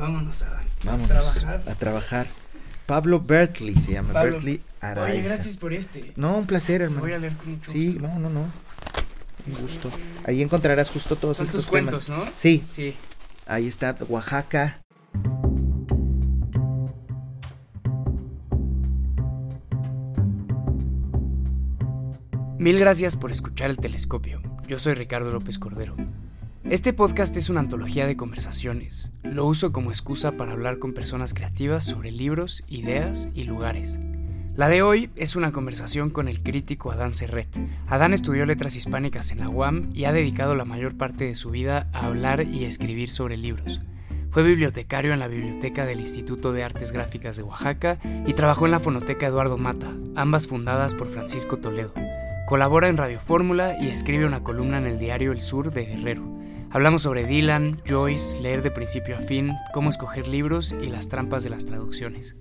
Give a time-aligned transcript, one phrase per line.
[0.00, 0.64] Vámonos, Adán.
[0.84, 1.62] Vámonos A trabajar.
[1.70, 2.26] a trabajar.
[2.86, 4.32] Pablo Bertley se llama, Pablo.
[4.32, 5.12] Bertley Araiza.
[5.12, 6.12] Oye, gracias por este.
[6.16, 7.02] No, un placer, hermano.
[7.02, 8.08] voy a leer con mucho Sí, gusto.
[8.08, 8.40] no, no, no.
[8.40, 9.90] Un gusto.
[10.26, 12.26] Ahí encontrarás justo todos Son estos tus cuentos, temas.
[12.26, 12.32] ¿no?
[12.36, 12.94] Sí, Sí.
[13.46, 14.80] ahí está Oaxaca.
[22.58, 24.42] Mil gracias por escuchar el telescopio.
[24.66, 25.96] Yo soy Ricardo López Cordero.
[26.68, 29.10] Este podcast es una antología de conversaciones.
[29.22, 33.98] Lo uso como excusa para hablar con personas creativas sobre libros, ideas y lugares.
[34.54, 37.48] La de hoy es una conversación con el crítico Adán Serret.
[37.88, 41.50] Adán estudió letras hispánicas en la UAM y ha dedicado la mayor parte de su
[41.50, 43.80] vida a hablar y escribir sobre libros.
[44.30, 48.72] Fue bibliotecario en la biblioteca del Instituto de Artes Gráficas de Oaxaca y trabajó en
[48.72, 51.94] la Fonoteca Eduardo Mata, ambas fundadas por Francisco Toledo.
[52.46, 56.39] Colabora en Radio Fórmula y escribe una columna en el diario El Sur de Guerrero.
[56.72, 61.42] Hablamos sobre Dylan, Joyce, leer de principio a fin, cómo escoger libros y las trampas
[61.42, 62.36] de las traducciones.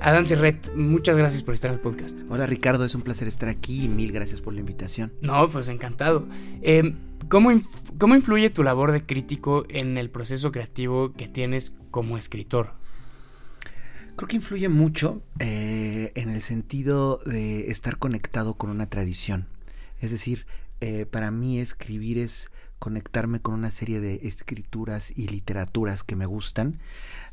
[0.00, 2.22] Adán Serret, muchas gracias por estar en el podcast.
[2.28, 5.12] Hola Ricardo, es un placer estar aquí y mil gracias por la invitación.
[5.20, 6.26] No, pues encantado.
[6.62, 6.96] Eh,
[7.28, 12.18] ¿cómo, inf- ¿Cómo influye tu labor de crítico en el proceso creativo que tienes como
[12.18, 12.72] escritor?
[14.16, 19.46] Creo que influye mucho eh, en el sentido de estar conectado con una tradición.
[20.00, 20.46] Es decir,
[20.80, 26.26] eh, para mí escribir es conectarme con una serie de escrituras y literaturas que me
[26.26, 26.78] gustan,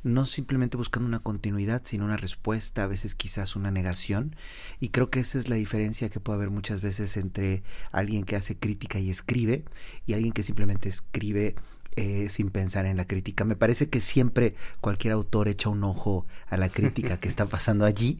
[0.01, 4.35] no simplemente buscando una continuidad, sino una respuesta, a veces quizás una negación.
[4.79, 8.35] Y creo que esa es la diferencia que puede haber muchas veces entre alguien que
[8.35, 9.65] hace crítica y escribe
[10.05, 11.55] y alguien que simplemente escribe
[11.95, 13.45] eh, sin pensar en la crítica.
[13.45, 17.85] Me parece que siempre cualquier autor echa un ojo a la crítica que está pasando
[17.85, 18.19] allí.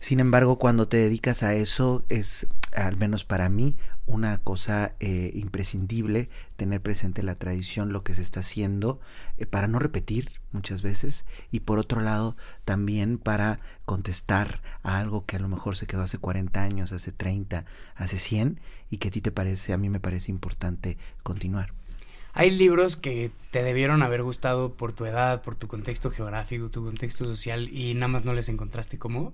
[0.00, 5.32] Sin embargo, cuando te dedicas a eso, es, al menos para mí, una cosa eh,
[5.34, 9.00] imprescindible tener presente la tradición, lo que se está haciendo,
[9.36, 15.26] eh, para no repetir muchas veces, y por otro lado, también para contestar a algo
[15.26, 18.60] que a lo mejor se quedó hace 40 años, hace 30, hace 100,
[18.90, 21.72] y que a ti te parece, a mí me parece importante continuar.
[22.36, 26.84] Hay libros que te debieron haber gustado por tu edad, por tu contexto geográfico, tu
[26.84, 29.32] contexto social y nada más no les encontraste cómo.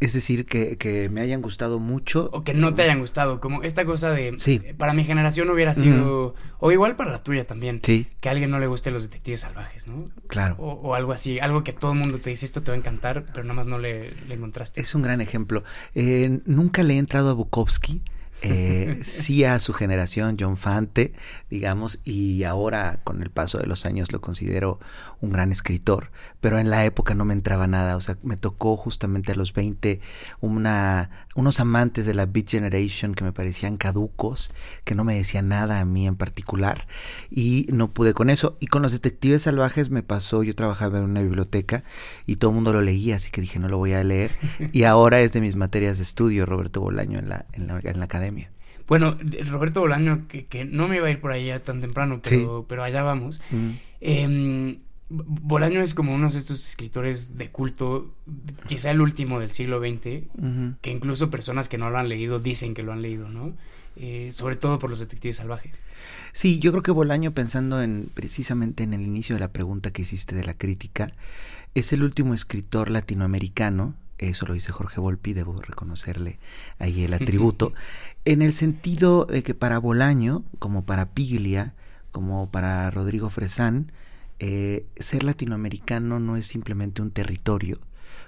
[0.00, 2.30] Es decir, que, que me hayan gustado mucho.
[2.32, 4.32] O que no te hayan gustado, como esta cosa de...
[4.38, 4.62] Sí.
[4.78, 6.34] Para mi generación hubiera sido...
[6.58, 7.80] O igual para la tuya también.
[7.82, 10.08] Sí, Que a alguien no le guste los detectives salvajes, ¿no?
[10.26, 10.56] claro.
[10.58, 12.78] O, o algo así, algo que todo el mundo te dice esto te va a
[12.78, 14.80] encantar, pero nada más no le, le encontraste.
[14.80, 15.64] Es un gran ejemplo.
[15.94, 18.00] Eh, nunca le he entrado a Bukowski.
[18.42, 21.14] Eh, sí a su generación, John Fante,
[21.48, 24.80] digamos, y ahora con el paso de los años lo considero
[25.24, 28.76] un gran escritor, pero en la época no me entraba nada, o sea, me tocó
[28.76, 30.00] justamente a los 20
[30.40, 34.52] una, unos amantes de la Beat Generation que me parecían caducos,
[34.84, 36.86] que no me decían nada a mí en particular,
[37.30, 41.04] y no pude con eso, y con los detectives salvajes me pasó, yo trabajaba en
[41.04, 41.82] una biblioteca
[42.26, 44.30] y todo el mundo lo leía, así que dije no lo voy a leer,
[44.72, 47.98] y ahora es de mis materias de estudio, Roberto Bolaño, en la, en la, en
[47.98, 48.50] la academia.
[48.86, 49.16] Bueno,
[49.50, 52.82] Roberto Bolaño, que, que no me iba a ir por ya tan temprano, pero, pero
[52.82, 53.40] allá vamos.
[53.50, 53.70] Mm.
[54.02, 54.78] Eh,
[55.08, 58.14] Bolaño es como uno de estos escritores de culto,
[58.66, 60.24] quizá el último del siglo XX,
[60.80, 63.54] que incluso personas que no lo han leído dicen que lo han leído, ¿no?
[63.96, 65.80] Eh, sobre todo por los detectives salvajes.
[66.32, 70.02] Sí, yo creo que Bolaño, pensando en precisamente en el inicio de la pregunta que
[70.02, 71.12] hiciste de la crítica,
[71.74, 76.38] es el último escritor latinoamericano, eso lo dice Jorge Volpi, debo reconocerle
[76.78, 77.72] ahí el atributo,
[78.24, 81.74] en el sentido de que para Bolaño, como para Piglia,
[82.10, 83.92] como para Rodrigo Fresán,
[84.38, 87.78] eh, ser latinoamericano no es simplemente un territorio,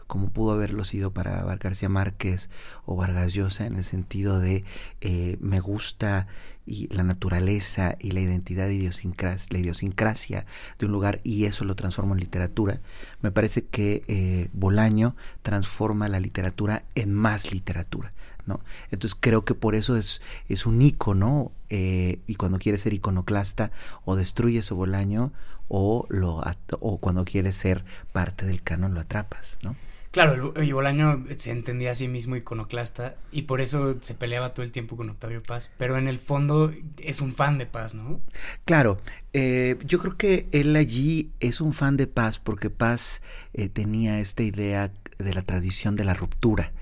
[0.07, 2.49] como pudo haberlo sido para García Márquez
[2.85, 4.65] o Vargas Llosa, en el sentido de
[5.01, 6.27] eh, me gusta
[6.65, 10.47] y la naturaleza y la identidad idiosincras la idiosincrasia
[10.79, 12.81] de un lugar y eso lo transformo en literatura.
[13.21, 18.13] Me parece que eh, Bolaño transforma la literatura en más literatura.
[18.47, 18.61] ¿no?
[18.91, 20.21] Entonces creo que por eso es,
[20.67, 23.71] un icono eh, y cuando quieres ser iconoclasta
[24.05, 25.33] o destruyes a Bolaño
[25.69, 26.43] o, lo,
[26.81, 29.59] o cuando quieres ser parte del canon lo atrapas.
[29.63, 29.77] ¿no?
[30.11, 34.55] Claro, el- y Bolaño se entendía a sí mismo iconoclasta y por eso se peleaba
[34.55, 37.95] todo el tiempo con Octavio Paz, pero en el fondo es un fan de Paz,
[37.95, 38.21] ¿no?
[38.65, 38.99] Claro,
[39.35, 43.23] eh, yo creo que él allí es un fan de Paz porque Paz
[43.53, 46.73] eh, tenía esta idea de la tradición de la ruptura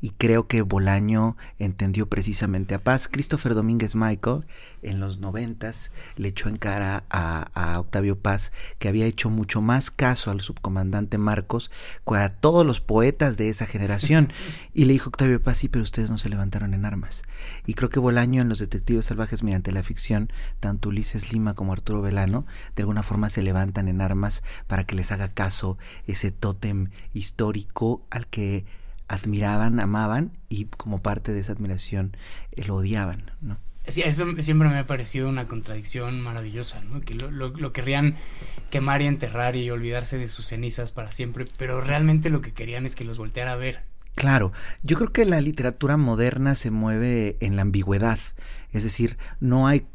[0.00, 3.08] y creo que Bolaño entendió precisamente a Paz.
[3.08, 4.44] Christopher Domínguez Michael
[4.82, 9.60] en los noventas le echó en cara a, a, Octavio Paz que había hecho mucho
[9.60, 11.70] más caso al subcomandante Marcos
[12.06, 14.32] que a todos los poetas de esa generación
[14.74, 17.22] y le dijo Octavio Paz sí pero ustedes no se levantaron en armas
[17.66, 20.30] y creo que Bolaño en los detectives salvajes mediante la ficción
[20.60, 22.46] tanto Ulises Lima como Arturo Velano
[22.76, 28.06] de alguna forma se levantan en armas para que les haga caso ese tótem histórico
[28.10, 28.64] al que
[29.08, 32.16] admiraban, amaban y como parte de esa admiración
[32.52, 33.58] eh, lo odiaban, ¿no?
[33.86, 37.00] Sí, eso siempre me ha parecido una contradicción maravillosa, ¿no?
[37.00, 38.16] Que lo, lo, lo, querrían
[38.70, 42.84] quemar y enterrar y olvidarse de sus cenizas para siempre, pero realmente lo que querían
[42.84, 43.84] es que los volteara a ver.
[44.14, 44.52] Claro,
[44.82, 48.18] yo creo que la literatura moderna se mueve en la ambigüedad,
[48.72, 49.86] es decir, no hay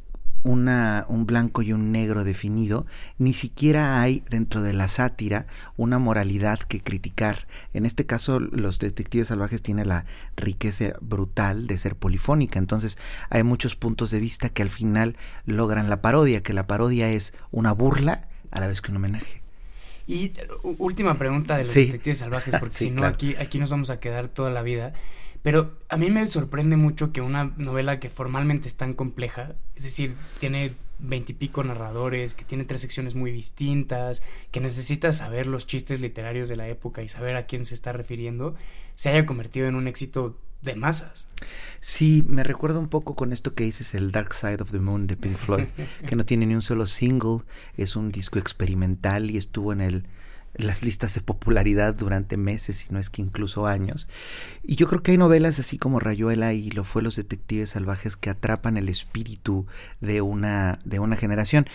[0.43, 2.85] una, un blanco y un negro definido,
[3.17, 5.47] ni siquiera hay dentro de la sátira
[5.77, 7.47] una moralidad que criticar.
[7.73, 10.05] En este caso, los detectives salvajes tienen la
[10.35, 12.97] riqueza brutal de ser polifónica, entonces
[13.29, 17.33] hay muchos puntos de vista que al final logran la parodia, que la parodia es
[17.51, 19.41] una burla a la vez que un homenaje.
[20.05, 20.33] Y
[20.79, 21.85] última pregunta de los sí.
[21.85, 23.15] detectives salvajes, porque sí, si no claro.
[23.15, 24.93] aquí, aquí nos vamos a quedar toda la vida.
[25.43, 29.83] Pero a mí me sorprende mucho que una novela que formalmente es tan compleja, es
[29.83, 35.99] decir, tiene veintipico narradores, que tiene tres secciones muy distintas, que necesita saber los chistes
[35.99, 38.55] literarios de la época y saber a quién se está refiriendo,
[38.95, 41.27] se haya convertido en un éxito de masas.
[41.81, 45.07] Sí, me recuerda un poco con esto que dices el Dark Side of the Moon
[45.07, 45.65] de Pink Floyd,
[46.07, 47.39] que no tiene ni un solo single,
[47.75, 50.05] es un disco experimental y estuvo en el
[50.55, 54.07] las listas de popularidad durante meses, y no es que incluso años.
[54.63, 58.15] Y yo creo que hay novelas así como Rayuela y lo fue Los Detectives Salvajes
[58.17, 59.65] que atrapan el espíritu
[60.01, 61.67] de una, de una generación.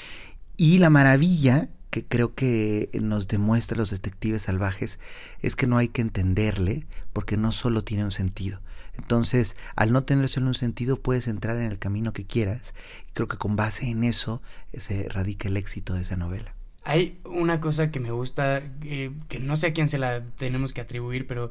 [0.57, 4.99] Y la maravilla que creo que nos demuestra Los Detectives Salvajes
[5.41, 8.61] es que no hay que entenderle porque no solo tiene un sentido.
[8.97, 12.75] Entonces, al no tener solo un sentido, puedes entrar en el camino que quieras.
[13.09, 14.43] Y creo que con base en eso
[14.77, 16.58] se radica el éxito de esa novela.
[16.89, 20.73] Hay una cosa que me gusta, eh, que no sé a quién se la tenemos
[20.73, 21.51] que atribuir, pero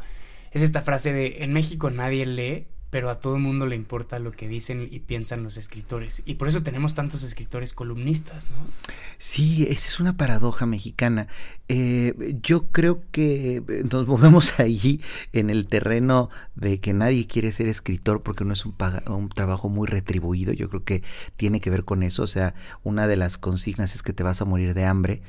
[0.52, 4.20] es esta frase de en México nadie lee, pero a todo el mundo le importa
[4.20, 6.22] lo que dicen y piensan los escritores.
[6.26, 8.58] Y por eso tenemos tantos escritores columnistas, ¿no?
[9.18, 11.28] Sí, esa es una paradoja mexicana.
[11.68, 13.62] Eh, yo creo que
[13.92, 15.02] nos movemos allí
[15.34, 18.76] en el terreno de que nadie quiere ser escritor porque no es un,
[19.08, 20.54] un trabajo muy retribuido.
[20.54, 21.04] Yo creo que
[21.36, 22.24] tiene que ver con eso.
[22.24, 25.22] O sea, una de las consignas es que te vas a morir de hambre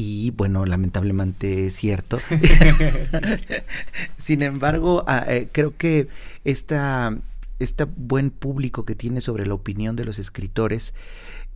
[0.00, 2.20] y bueno, lamentablemente es cierto.
[4.16, 6.06] Sin embargo, eh, creo que
[6.44, 7.18] esta,
[7.58, 10.94] este buen público que tiene sobre la opinión de los escritores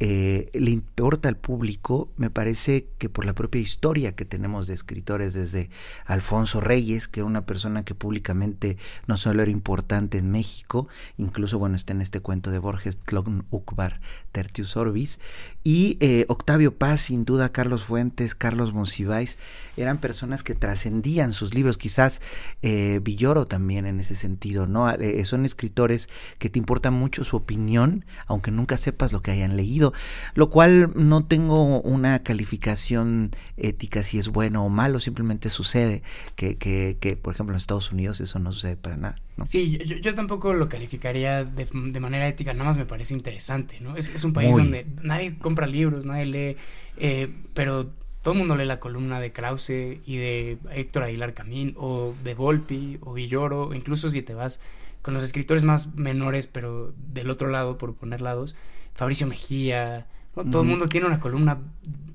[0.04, 4.74] eh, le importa al público, me parece que por la propia historia que tenemos de
[4.74, 5.70] escritores, desde
[6.06, 10.88] Alfonso Reyes, que era una persona que públicamente no solo era importante en México,
[11.18, 14.00] incluso, bueno, está en este cuento de Borges, Tlogn Ukbar,
[14.32, 15.20] Tertius Orbis,
[15.62, 19.38] y eh, Octavio Paz, sin duda, Carlos Fuentes, Carlos Monsiváis,
[19.76, 22.22] eran personas que trascendían sus libros, quizás
[22.62, 24.90] eh, Villoro también en ese sentido, ¿no?
[24.90, 26.08] Eh, son escritores
[26.40, 29.91] que te importa mucho su opinión, aunque nunca sepas lo que hayan leído
[30.34, 36.02] lo cual no tengo una calificación ética si es bueno o malo, simplemente sucede
[36.36, 39.16] que, que, que por ejemplo en Estados Unidos eso no sucede para nada.
[39.36, 39.46] ¿no?
[39.46, 43.80] Sí, yo, yo, tampoco lo calificaría de, de, manera ética, nada más me parece interesante,
[43.80, 43.96] ¿no?
[43.96, 44.62] Es, es un país Muy.
[44.62, 46.56] donde nadie compra libros, nadie lee,
[46.98, 47.90] eh, pero
[48.22, 52.34] todo el mundo lee la columna de Krause y de Héctor Aguilar Camín, o de
[52.34, 54.60] Volpi, o Villoro, incluso si te vas
[55.02, 58.54] con los escritores más menores, pero del otro lado, por poner lados,
[58.94, 60.06] Fabricio Mejía,
[60.36, 60.44] ¿no?
[60.44, 61.58] todo el mundo tiene una columna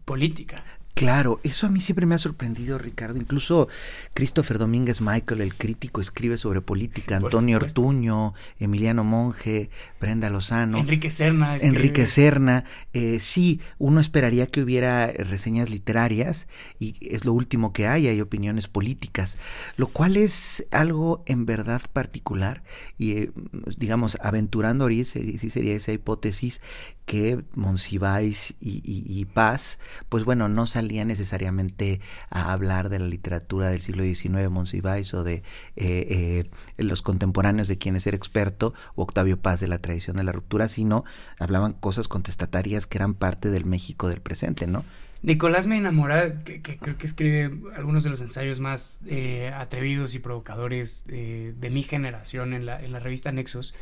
[0.05, 0.63] política.
[0.97, 3.19] Claro, eso a mí siempre me ha sorprendido, Ricardo.
[3.19, 3.67] Incluso
[4.15, 7.17] Christopher Domínguez Michael, el crítico, escribe sobre política.
[7.17, 9.69] Antonio Ortuño, Emiliano Monge,
[10.01, 10.79] Brenda Lozano.
[10.79, 11.55] Enrique Serna.
[11.55, 11.75] Escribe.
[11.75, 12.65] Enrique Serna.
[12.93, 16.47] Eh, sí, uno esperaría que hubiera reseñas literarias
[16.79, 19.37] y es lo último que hay, hay opiniones políticas,
[19.75, 22.63] lo cual es algo en verdad particular
[22.97, 23.31] y, eh,
[23.77, 26.59] digamos, aventurando ahorita, sí sería esa hipótesis
[27.05, 33.07] que Monsiváis y, y, y Paz, pues bueno, no salía necesariamente a hablar de la
[33.07, 35.43] literatura del siglo XIX, Monsiváis, o de
[35.75, 40.23] eh, eh, los contemporáneos de quienes era experto, o Octavio Paz de la tradición de
[40.23, 41.03] la ruptura, sino
[41.39, 44.85] hablaban cosas contestatarias que eran parte del México del presente, ¿no?
[45.23, 50.19] Nicolás me enamora, que, creo que escribe algunos de los ensayos más eh, atrevidos y
[50.19, 53.73] provocadores de mi generación en la, en la revista Nexos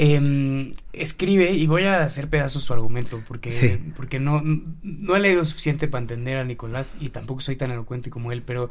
[0.00, 5.44] Em, escribe, y voy a hacer pedazos su argumento, porque, porque no, no he leído
[5.44, 8.70] suficiente para entender a Nicolás y tampoco soy tan elocuente como él, pero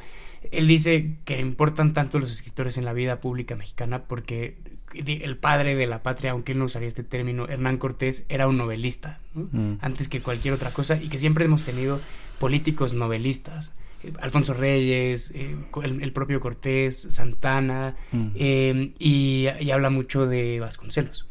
[0.52, 4.56] él dice que importan tanto los escritores en la vida pública mexicana porque
[4.94, 8.56] el padre de la patria, aunque él no usaría este término, Hernán Cortés era un
[8.56, 9.74] novelista, mm.
[9.82, 12.00] antes que cualquier otra cosa, y que siempre hemos tenido
[12.40, 13.76] políticos novelistas.
[14.08, 18.28] Eh, Alfonso Reyes, eh, el, propio Cortés, Santana, mm.
[18.36, 21.28] eh, y, habla mucho de Vasconcelos.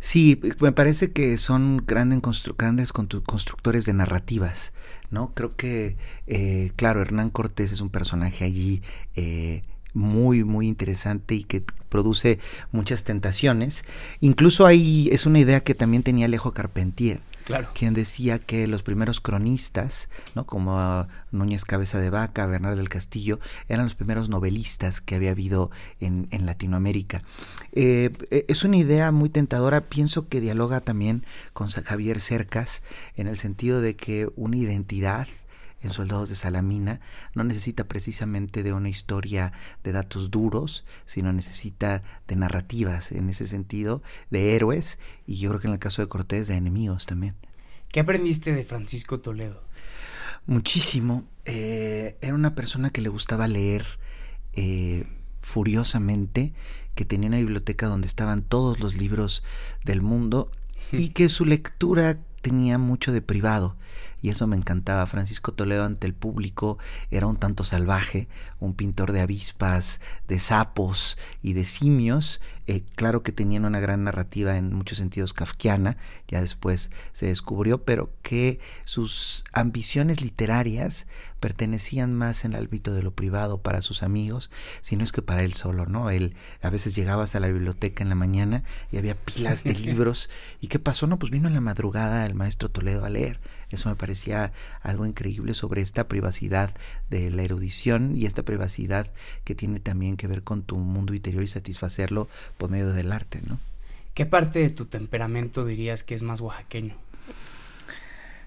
[0.00, 2.20] Sí, me parece que son grandes,
[2.58, 4.74] grandes constructores de narrativas,
[5.10, 5.32] ¿no?
[5.32, 5.96] Creo que,
[6.76, 8.82] claro, Hernán Cortés es un personaje allí
[9.94, 12.38] muy, muy interesante y que produce
[12.70, 13.84] muchas tentaciones.
[14.20, 17.20] Incluso ahí es una idea que también tenía Alejo Carpentier,
[17.74, 20.46] Quien decía que los primeros cronistas, ¿no?
[20.46, 25.70] como Núñez Cabeza de Vaca, Bernardo del Castillo, eran los primeros novelistas que había habido
[26.00, 27.22] en, Latinoamérica.
[27.72, 32.82] Eh, eh, es una idea muy tentadora, pienso que dialoga también con Javier Cercas,
[33.16, 35.28] en el sentido de que una identidad
[35.84, 37.00] en Soldados de Salamina
[37.34, 43.46] no necesita precisamente de una historia de datos duros, sino necesita de narrativas en ese
[43.46, 47.34] sentido, de héroes y yo creo que en el caso de Cortés de enemigos también.
[47.92, 49.62] ¿Qué aprendiste de Francisco Toledo?
[50.46, 51.24] Muchísimo.
[51.44, 53.84] Eh, era una persona que le gustaba leer
[54.54, 55.06] eh,
[55.42, 56.54] furiosamente,
[56.94, 59.44] que tenía una biblioteca donde estaban todos los libros
[59.84, 60.50] del mundo
[60.92, 63.76] y que su lectura tenía mucho de privado
[64.24, 65.04] y eso me encantaba.
[65.04, 66.78] Francisco Toledo ante el público
[67.10, 68.26] era un tanto salvaje,
[68.58, 72.40] un pintor de avispas, de sapos y de simios.
[72.66, 77.84] Eh, claro que tenían una gran narrativa en muchos sentidos kafkiana, ya después se descubrió,
[77.84, 81.06] pero que sus ambiciones literarias
[81.38, 84.50] pertenecían más en el ámbito de lo privado para sus amigos,
[84.80, 86.08] sino es que para él solo, ¿no?
[86.08, 90.30] Él a veces llegabas a la biblioteca en la mañana y había pilas de libros.
[90.62, 91.06] ¿Y qué pasó?
[91.06, 93.38] No, pues vino en la madrugada el maestro Toledo a leer.
[93.70, 94.52] Eso me parecía
[94.82, 96.74] algo increíble sobre esta privacidad
[97.10, 99.10] de la erudición y esta privacidad
[99.44, 102.28] que tiene también que ver con tu mundo interior y satisfacerlo
[102.58, 103.58] por medio del arte, ¿no?
[104.14, 106.94] ¿Qué parte de tu temperamento dirías que es más oaxaqueño?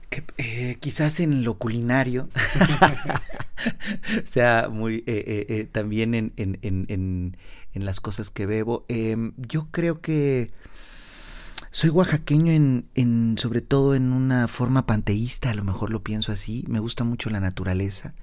[0.10, 2.30] Que, eh, quizás en lo culinario
[4.24, 7.38] sea muy eh, eh, también en, en, en,
[7.74, 10.52] en, las cosas que bebo em, yo creo que
[11.72, 16.32] soy oaxaqueño en, en, sobre todo en una forma panteísta, a lo mejor lo pienso
[16.32, 16.64] así.
[16.68, 18.14] Me gusta mucho la naturaleza.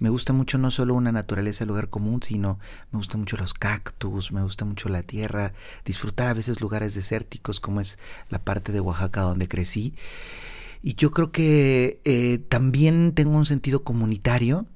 [0.00, 2.58] Me gusta mucho no solo una naturaleza lugar común, sino
[2.90, 5.52] me gusta mucho los cactus, me gusta mucho la tierra,
[5.84, 7.98] disfrutar a veces lugares desérticos como es
[8.30, 9.94] la parte de Oaxaca donde crecí.
[10.82, 14.66] Y yo creo que eh, también tengo un sentido comunitario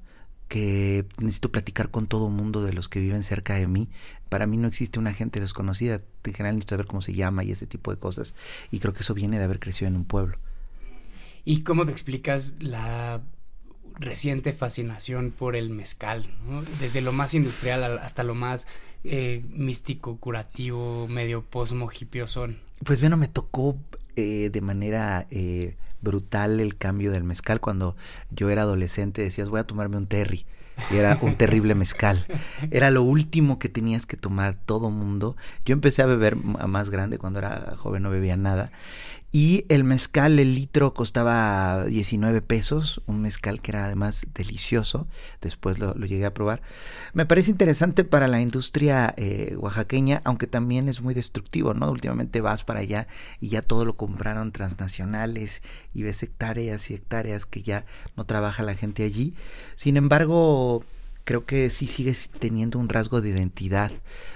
[0.47, 3.89] que necesito platicar con todo mundo de los que viven cerca de mí.
[4.35, 6.01] Para mí no existe una gente desconocida.
[6.25, 8.35] En general necesito saber cómo se llama y ese tipo de cosas.
[8.69, 10.39] Y creo que eso viene de haber crecido en un pueblo.
[11.45, 13.21] ¿Y cómo te explicas la
[13.97, 16.29] reciente fascinación por el mezcal?
[16.81, 18.67] Desde lo más industrial hasta lo más
[19.05, 22.59] eh, místico, curativo, medio posmo, hipiosón.
[22.83, 23.77] Pues bueno, me tocó
[24.17, 27.61] eh, de manera eh, brutal el cambio del mezcal.
[27.61, 27.95] Cuando
[28.31, 30.45] yo era adolescente decías, voy a tomarme un terry.
[30.91, 32.25] Y era un terrible mezcal.
[32.71, 35.35] Era lo último que tenías que tomar todo mundo.
[35.65, 38.71] Yo empecé a beber más grande, cuando era joven no bebía nada.
[39.35, 45.09] Y el mezcal, el litro costaba 19 pesos, un mezcal que era además delicioso,
[45.41, 46.61] después lo, llegué a probar.
[47.11, 51.91] Me parece interesante para la industria eh, oaxaqueña, aunque también es muy destructivo, ¿no?
[51.91, 53.09] Últimamente vas para allá
[53.41, 55.63] y ya todo lo compraron transnacionales
[55.93, 59.33] y ves hectáreas y hectáreas que ya no trabaja la gente allí.
[59.75, 60.85] Sin embargo,
[61.25, 63.91] creo que sí sigue teniendo un rasgo de identidad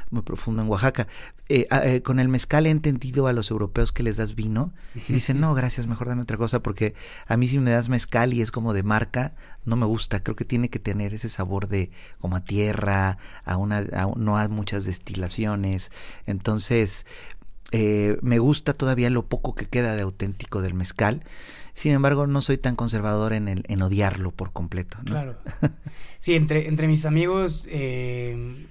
[0.10, 1.08] muy profundo en Oaxaca.
[1.52, 4.72] Eh, eh, con el mezcal he entendido a los europeos que les das vino
[5.08, 6.94] y dicen, no, gracias, mejor dame otra cosa porque
[7.26, 9.34] a mí si me das mezcal y es como de marca,
[9.66, 10.22] no me gusta.
[10.22, 11.90] Creo que tiene que tener ese sabor de
[12.20, 13.82] como a tierra, a una,
[14.16, 15.92] no a muchas destilaciones.
[16.28, 17.08] Entonces,
[17.72, 21.24] eh, me gusta todavía lo poco que queda de auténtico del mezcal.
[21.74, 25.00] Sin embargo, no soy tan conservador en, el, en odiarlo por completo.
[25.04, 25.38] Claro.
[26.20, 28.68] Sí, entre, entre mis amigos eh,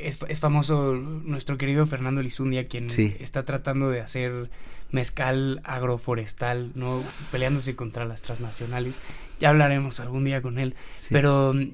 [0.00, 4.50] es, es, famoso nuestro querido Fernando Lizundia, quien está tratando de hacer
[4.90, 7.02] mezcal agroforestal, ¿no?
[7.30, 9.00] Peleándose contra las transnacionales.
[9.40, 10.76] Ya hablaremos algún día con él.
[11.10, 11.70] Pero mm,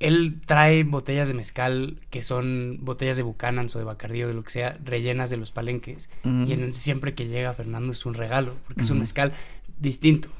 [0.00, 4.34] él trae botellas de mezcal que son botellas de Buchanan's o de Bacardí o de
[4.34, 6.10] lo que sea, rellenas de los palenques.
[6.24, 9.32] Y entonces siempre que llega Fernando es un regalo, porque es un mezcal
[9.78, 10.30] distinto.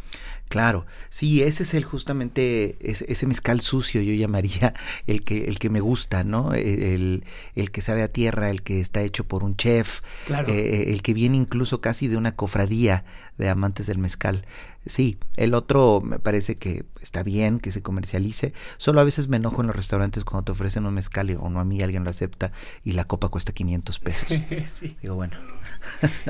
[0.48, 4.74] Claro, sí, ese es el justamente, ese, ese, mezcal sucio yo llamaría
[5.06, 6.54] el que, el que me gusta, ¿no?
[6.54, 7.24] E, el,
[7.54, 10.48] el que sabe a tierra, el que está hecho por un chef, claro.
[10.48, 13.04] eh, el que viene incluso casi de una cofradía
[13.38, 14.44] de amantes del mezcal.
[14.86, 18.52] Sí, el otro me parece que está bien que se comercialice.
[18.76, 21.58] Solo a veces me enojo en los restaurantes cuando te ofrecen un mezcal o no
[21.58, 22.52] a mí alguien lo acepta
[22.84, 24.28] y la copa cuesta 500 pesos.
[24.66, 24.96] sí.
[25.00, 25.36] Digo, bueno.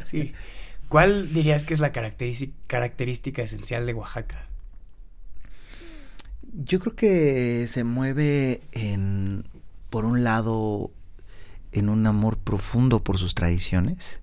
[0.05, 0.33] sí.
[0.95, 4.47] ¿Cuál dirías que es la característica esencial de Oaxaca?
[6.53, 9.45] Yo creo que se mueve en,
[9.91, 10.93] por un lado,
[11.73, 14.21] en un amor profundo por sus tradiciones,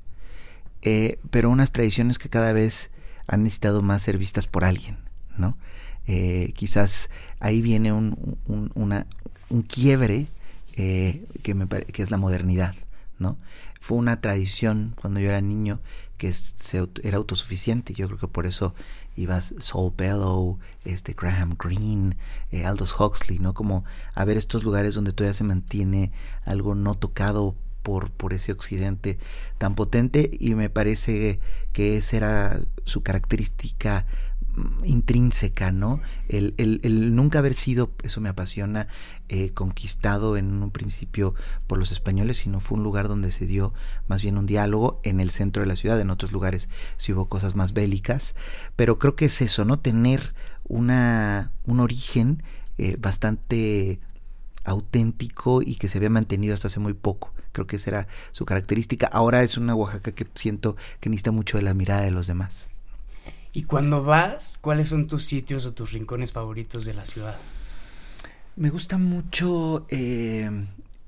[0.81, 2.89] eh, pero unas tradiciones que cada vez
[3.27, 4.97] han necesitado más ser vistas por alguien,
[5.37, 5.57] ¿no?
[6.07, 7.09] Eh, quizás
[7.41, 8.15] ahí viene un,
[9.67, 10.27] quiebre
[10.77, 11.53] eh, que,
[11.91, 12.75] que es la modernidad,
[13.19, 13.37] ¿no?
[13.81, 15.81] Fue una tradición cuando yo era niño
[16.21, 17.95] que se, era autosuficiente.
[17.95, 18.75] Yo creo que por eso
[19.15, 22.15] ibas Saul Bellow, este Graham Greene,
[22.51, 23.55] eh, Aldous Huxley, ¿no?
[23.55, 26.11] Como a ver estos lugares donde todavía se mantiene
[26.45, 29.17] algo no tocado por, por ese occidente
[29.57, 31.39] tan potente y me parece
[31.73, 34.05] que esa era su característica
[34.84, 36.01] intrínseca, ¿no?
[36.27, 38.88] El, el, el, nunca haber sido, eso me apasiona,
[39.29, 41.34] eh, conquistado en un principio
[41.67, 43.74] por los españoles, sino fue un lugar donde se dio
[44.08, 47.29] más bien un diálogo en el centro de la ciudad, en otros lugares sí hubo
[47.29, 48.36] cosas más bélicas,
[48.75, 49.79] pero creo que es eso, ¿no?
[49.79, 50.34] Tener
[50.65, 52.43] una, un origen
[52.77, 54.00] eh, bastante
[54.63, 57.34] auténtico y que se había mantenido hasta hace muy poco.
[57.51, 59.08] Creo que esa era su característica.
[59.08, 62.70] Ahora es una Oaxaca que siento que necesita mucho de la mirada de los demás.
[63.53, 67.36] Y cuando vas, ¿cuáles son tus sitios o tus rincones favoritos de la ciudad?
[68.55, 70.50] Me gusta mucho eh,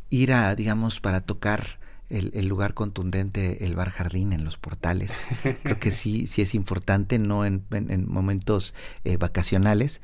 [0.09, 1.79] ir a, digamos, para tocar
[2.13, 5.19] el, el, lugar contundente, el bar jardín en los portales.
[5.63, 10.01] Creo que sí, sí es importante, no en, en, en momentos eh, vacacionales.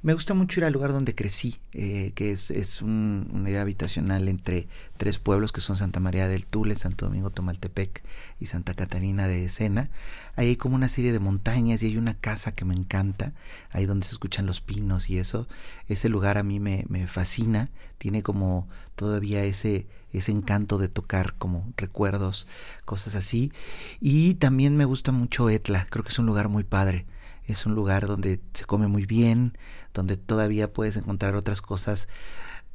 [0.00, 3.62] Me gusta mucho ir al lugar donde crecí, eh, que es, es un, una idea
[3.62, 8.04] habitacional entre tres pueblos que son Santa María del Tule, Santo Domingo Tomaltepec
[8.38, 9.90] y Santa Catarina de Escena.
[10.36, 13.32] Ahí hay como una serie de montañas y hay una casa que me encanta,
[13.70, 15.48] ahí donde se escuchan los pinos y eso.
[15.88, 21.34] Ese lugar a mí me, me fascina, tiene como todavía ese, ese encanto de tocar
[21.34, 22.46] como recuerdos,
[22.84, 23.52] cosas así.
[24.00, 27.06] Y también me gusta mucho Etla, creo que es un lugar muy padre.
[27.46, 29.56] Es un lugar donde se come muy bien,
[29.94, 32.08] donde todavía puedes encontrar otras cosas.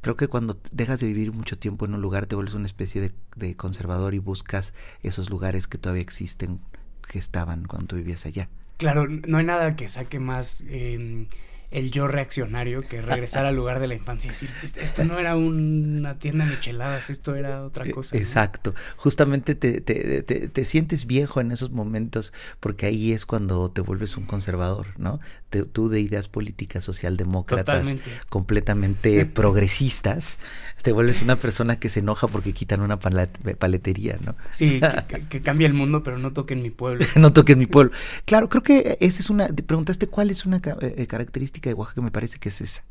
[0.00, 3.00] Creo que cuando dejas de vivir mucho tiempo en un lugar te vuelves una especie
[3.00, 6.60] de, de conservador y buscas esos lugares que todavía existen,
[7.08, 8.48] que estaban cuando tú vivías allá.
[8.76, 11.26] Claro, no hay nada que saque más eh,
[11.74, 15.18] el yo reaccionario que regresar al lugar de la infancia y decir, pues, esto no
[15.18, 18.16] era una tienda de micheladas, esto era otra cosa.
[18.16, 18.80] Exacto, ¿no?
[18.96, 23.80] justamente te, te, te, te, sientes viejo en esos momentos porque ahí es cuando te
[23.80, 25.20] vuelves un conservador, ¿no?
[25.62, 28.10] tú de ideas políticas socialdemócratas Totalmente.
[28.28, 30.38] completamente progresistas,
[30.82, 34.34] te vuelves una persona que se enoja porque quitan una paletería, ¿no?
[34.50, 37.06] Sí, que, que, cambia el mundo, pero no toquen mi pueblo.
[37.16, 37.92] no toquen mi pueblo.
[38.24, 39.46] Claro, creo que esa es una.
[39.48, 42.84] Te preguntaste cuál es una eh, característica de Oaxaca, me parece que es esa.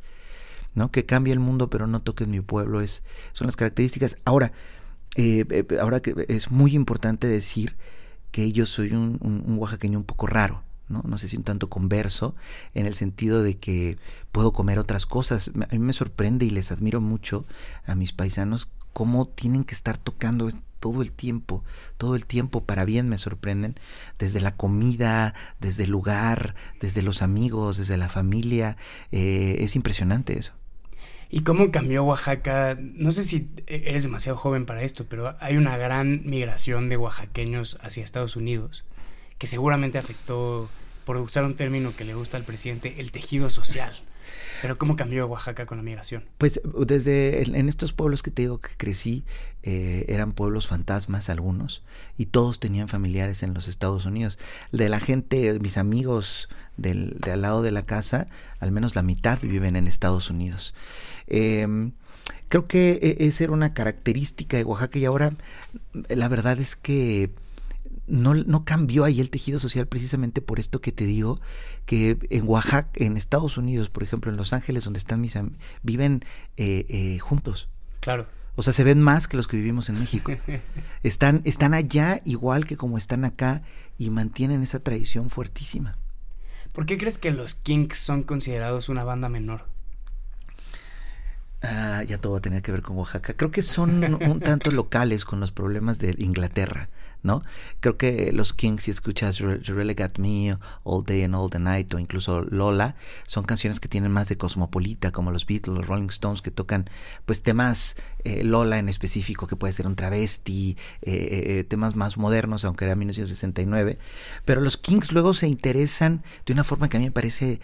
[0.76, 0.92] ¿No?
[0.92, 2.82] Que cambia el mundo, pero no toquen mi pueblo.
[2.82, 4.18] Es, son las características.
[4.26, 4.52] Ahora,
[5.16, 7.76] eh, ahora que es muy importante decir
[8.32, 10.64] que yo soy un, un, un oaxaqueño un poco raro.
[10.90, 11.02] ¿no?
[11.06, 12.36] no sé si un tanto converso,
[12.74, 13.98] en el sentido de que
[14.32, 15.52] puedo comer otras cosas.
[15.70, 17.46] A mí me sorprende y les admiro mucho
[17.86, 20.50] a mis paisanos cómo tienen que estar tocando
[20.84, 21.64] todo el tiempo,
[21.98, 23.76] todo el tiempo para bien me sorprenden,
[24.20, 28.76] desde la comida, desde el lugar, desde los amigos, desde la familia,
[29.14, 30.52] eh, es impresionante eso.
[31.30, 32.78] ¿Y cómo cambió Oaxaca?
[32.78, 37.80] No sé si eres demasiado joven para esto, pero hay una gran migración de oaxaqueños
[37.82, 38.84] hacia Estados Unidos
[39.38, 40.70] que seguramente afectó,
[41.06, 43.94] por usar un término que le gusta al presidente, el tejido social.
[44.62, 46.24] Pero ¿cómo cambió Oaxaca con la migración?
[46.38, 49.26] Pues desde en estos pueblos que te digo que crecí,
[49.64, 51.84] eh, eran pueblos fantasmas algunos,
[52.18, 54.40] y todos tenían familiares en los Estados Unidos.
[54.72, 58.28] De la gente, mis amigos del, de al lado de la casa,
[58.60, 60.74] al menos la mitad viven en Estados Unidos.
[61.28, 61.92] Eh,
[62.50, 65.34] creo que esa era una característica de Oaxaca y ahora
[66.10, 67.32] la verdad es que
[68.08, 71.40] no, no, cambió ahí el tejido social precisamente por esto que te digo,
[71.86, 75.38] que en Oaxaca, en Estados Unidos, por ejemplo, en Los Ángeles, donde están mis
[75.82, 76.24] viven
[76.58, 77.70] eh, eh, juntos.
[78.02, 78.28] Claro.
[78.56, 80.32] O sea, se ven más que los que vivimos en México.
[81.04, 83.64] están, están allá igual que como están acá
[83.98, 85.98] y mantienen esa tradición fuertísima.
[86.74, 89.66] ¿Por qué crees que los Kinks son considerados una banda menor?
[91.62, 93.34] Ah, ya todo va a tener que ver con Oaxaca.
[93.36, 96.90] Creo que son un tanto locales con los problemas de Inglaterra.
[97.24, 97.42] ¿No?
[97.80, 101.60] Creo que los Kings, si escuchas You Really Got Me, All Day and All the
[101.60, 105.88] Night o incluso Lola, son canciones que tienen más de cosmopolita, como los Beatles, los
[105.88, 106.90] Rolling Stones, que tocan
[107.26, 112.18] pues temas, eh, Lola en específico, que puede ser un travesti, eh, eh, temas más
[112.18, 113.98] modernos, aunque era 1969.
[114.46, 117.62] Pero los Kings luego se interesan de una forma que a mí me parece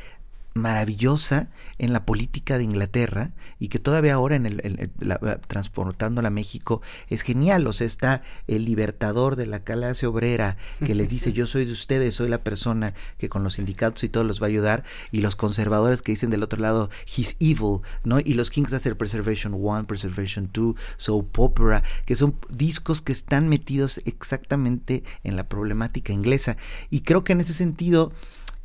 [0.54, 4.92] maravillosa en la política de Inglaterra y que todavía ahora en el,
[5.48, 10.96] transportándola a México es genial, o sea, está el libertador de la clase obrera que
[10.96, 14.24] les dice yo soy de ustedes, soy la persona que con los sindicatos y todo
[14.24, 18.20] los va a ayudar y los conservadores que dicen del otro lado he's evil, ¿no?
[18.20, 23.48] Y los Kings hacen Preservation One, Preservation Two, Soap Opera, que son discos que están
[23.48, 26.58] metidos exactamente en la problemática inglesa
[26.90, 28.12] y creo que en ese sentido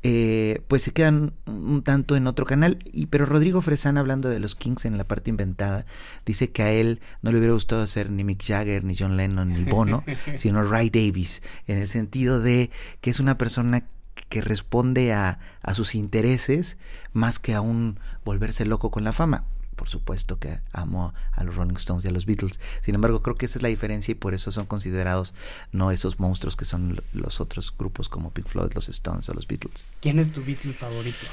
[0.06, 2.78] eh, pues se quedan un tanto en otro canal.
[2.92, 5.86] Y, pero Rodrigo Fresán, hablando de los Kings en la parte inventada,
[6.26, 9.48] dice que a él no le hubiera gustado ser ni Mick Jagger, ni John Lennon,
[9.48, 10.04] ni Bono,
[10.36, 13.84] sino Ray Davis, en el sentido de que es una persona
[14.28, 16.76] que responde a, a sus intereses
[17.14, 21.56] más que a un volverse loco con la fama por supuesto que amo a los
[21.56, 22.60] Rolling Stones y a los Beatles.
[22.80, 25.34] Sin embargo, creo que esa es la diferencia y por eso son considerados
[25.72, 29.46] no esos monstruos que son los otros grupos como Pink Floyd, los Stones o los
[29.46, 29.86] Beatles.
[30.00, 31.26] ¿Quién es tu Beatle favorito?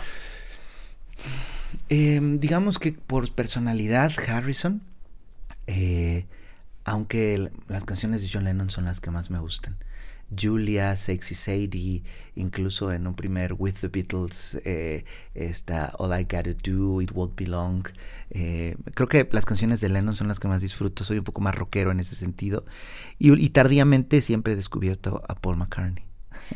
[1.90, 4.82] Em, digamos que por personalidad, Harrison.
[5.68, 6.26] Eh,
[6.84, 9.76] aunque las canciones de John Lennon son las que más me gustan.
[10.38, 12.04] Julia, Sexy Sadie,
[12.36, 17.36] incluso en un primer With the Beatles eh, está All I Gotta Do, It Won't
[17.36, 17.88] Be Long.
[18.30, 21.42] Eh, creo que las canciones de Lennon son las que más disfruto, soy un poco
[21.42, 22.66] más rockero en ese sentido.
[23.20, 26.11] y tardíamente siempre he descubierto a Paul McCartney.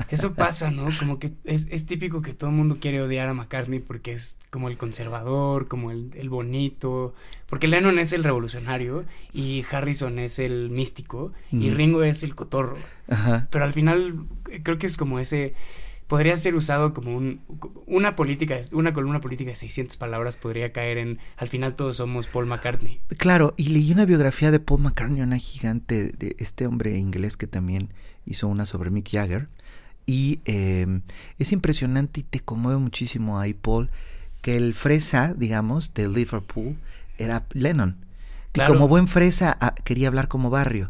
[0.09, 0.89] Eso pasa, ¿no?
[0.99, 4.39] Como que es, es, típico que todo el mundo quiere odiar a McCartney porque es
[4.49, 7.13] como el conservador, como el, el, bonito.
[7.47, 12.77] Porque Lennon es el revolucionario y Harrison es el místico y Ringo es el cotorro.
[13.07, 13.47] Ajá.
[13.51, 14.25] Pero al final
[14.63, 15.53] creo que es como ese...
[16.07, 17.41] Podría ser usado como un,
[17.87, 22.27] una política, una columna política de 600 palabras podría caer en, al final todos somos
[22.27, 23.01] Paul McCartney.
[23.17, 27.47] Claro, y leí una biografía de Paul McCartney, una gigante, de este hombre inglés que
[27.47, 27.91] también
[28.23, 29.49] hizo una sobre Mick Jagger
[30.05, 31.01] y em,
[31.39, 33.89] es impresionante y te conmueve muchísimo ahí, Paul,
[34.41, 36.77] que el fresa, digamos, de Liverpool
[37.17, 37.97] era Lennon.
[38.53, 40.89] Y como buen fresa ah, quería hablar como barrio.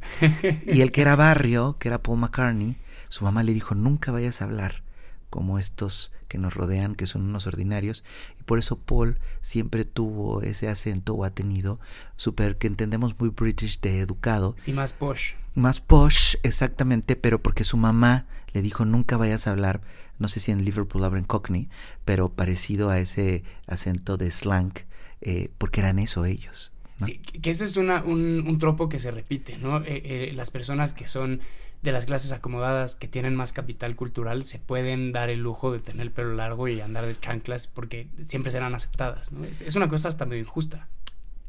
[0.67, 2.77] y el que era barrio, que era Paul McCartney,
[3.09, 4.83] su mamá le dijo, nunca vayas a hablar
[5.29, 8.03] como estos que nos rodean, que son unos ordinarios,
[8.39, 11.79] y por eso Paul siempre tuvo ese acento o ha tenido
[12.15, 14.55] súper que entendemos muy british de educado.
[14.57, 15.33] Sí, más posh.
[15.55, 19.81] Más posh, exactamente, pero porque su mamá le dijo nunca vayas a hablar,
[20.17, 21.69] no sé si en Liverpool hablan Cockney,
[22.05, 24.71] pero parecido a ese acento de slang,
[25.19, 26.71] eh, porque eran eso ellos.
[27.03, 29.79] Sí, que eso es una, un, un tropo que se repite, ¿no?
[29.79, 31.41] Eh, eh, las personas que son
[31.81, 35.79] de las clases acomodadas que tienen más capital cultural se pueden dar el lujo de
[35.79, 39.33] tener el pelo largo y andar de chanclas porque siempre serán aceptadas.
[39.33, 39.43] ¿no?
[39.43, 40.87] Es, una cosa hasta medio injusta.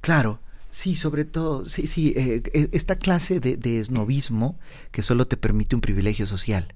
[0.01, 0.41] Claro.
[0.71, 4.59] Sí, sobre todo, sí, sí, eh, e, esta clase de, de esnovismo
[4.91, 6.75] que solo te permite un privilegio social.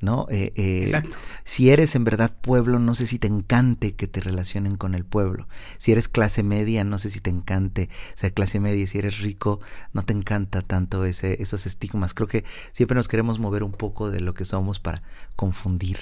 [0.00, 0.26] ¿No?
[0.30, 1.18] Eh, eh, Exacto.
[1.44, 5.04] Si eres en verdad pueblo, no sé si te encante que te relacionen con el
[5.04, 5.48] pueblo.
[5.78, 8.86] Si eres clase media, no sé si te encante ser clase media.
[8.86, 9.60] Si eres rico,
[9.92, 12.14] no te encanta tanto ese, esos estigmas.
[12.14, 15.02] Creo que siempre nos queremos mover un poco de lo que somos para
[15.36, 15.98] confundir.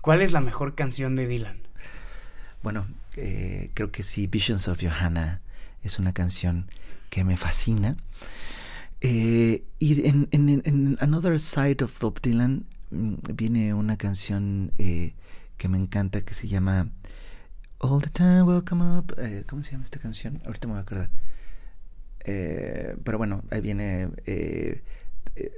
[0.00, 1.58] ¿Cuál es la mejor canción de Dylan?
[2.62, 5.40] Bueno, eh, creo que sí, Visions of Johanna
[5.82, 6.66] es una canción
[7.08, 7.96] que me fascina.
[9.00, 15.14] y en, en, en, Another Side of Bob Dylan viene una canción eh,
[15.56, 16.88] que me encanta que se llama
[17.78, 19.14] All the Time Will Come Up.
[19.18, 20.40] Eh, ¿Cómo se llama esta canción?
[20.44, 21.10] Ahorita me voy a acordar.
[22.24, 24.08] Eh, pero bueno, ahí viene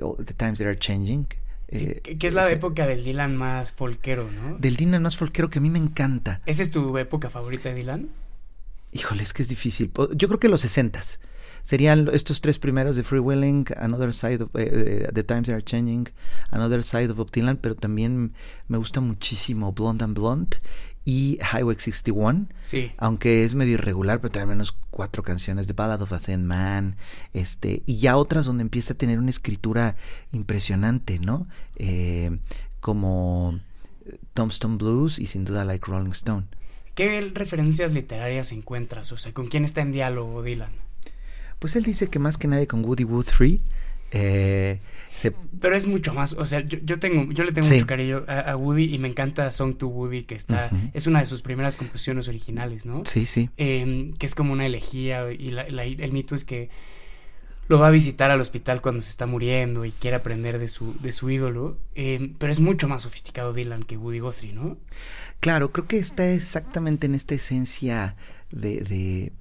[0.00, 1.26] All the Times That Are Changing.
[1.68, 4.58] que es la época del Dylan más folquero, ¿no?
[4.58, 6.42] Del Dylan más folquero que a mí me encanta.
[6.46, 8.08] ¿Esa es tu época favorita de Dylan?
[8.92, 9.90] Híjole, es que es difícil.
[10.14, 11.20] Yo creo que los sesentas
[11.62, 16.08] serían estos tres primeros de Free Willing, Another Side of eh, The Times Are Changing,
[16.50, 18.34] Another Side of Optiland, pero también
[18.68, 20.58] me gusta muchísimo Blonde and Blonde
[21.04, 22.46] y Highway 61.
[22.62, 22.92] Sí.
[22.98, 26.96] Aunque es medio irregular, pero trae menos cuatro canciones de Ballad of a Thin Man,
[27.32, 29.96] este, y ya otras donde empieza a tener una escritura
[30.32, 31.46] impresionante, ¿no?
[31.76, 32.38] Eh,
[32.80, 33.60] como
[34.34, 36.46] Tombstone Blues y sin duda Like Rolling Stone.
[36.94, 39.12] ¿Qué referencias literarias encuentras?
[39.12, 40.72] O sea, ¿con quién está en diálogo Dylan?
[41.62, 43.60] Pues él dice que más que nadie con Woody Guthrie.
[44.10, 44.80] Eh,
[45.60, 48.92] Pero es mucho más, o sea, yo, tengo, yo le tengo mucho cariño a, Woody
[48.92, 52.84] y me encanta Song to Woody, que está, es una de sus primeras composiciones originales,
[52.84, 53.04] ¿no?
[53.06, 53.48] Sí, sí.
[53.58, 56.68] Em, que es como una elegía y el mito es que
[57.68, 60.96] lo va a visitar al hospital cuando se está muriendo y quiere aprender de su,
[60.98, 61.78] de su ídolo.
[61.94, 64.78] Eh, pero es mucho más sofisticado Dylan que Woody Guthrie, ¿no?
[65.38, 68.16] Claro, creo que está exactamente en esta esencia
[68.50, 69.32] de, de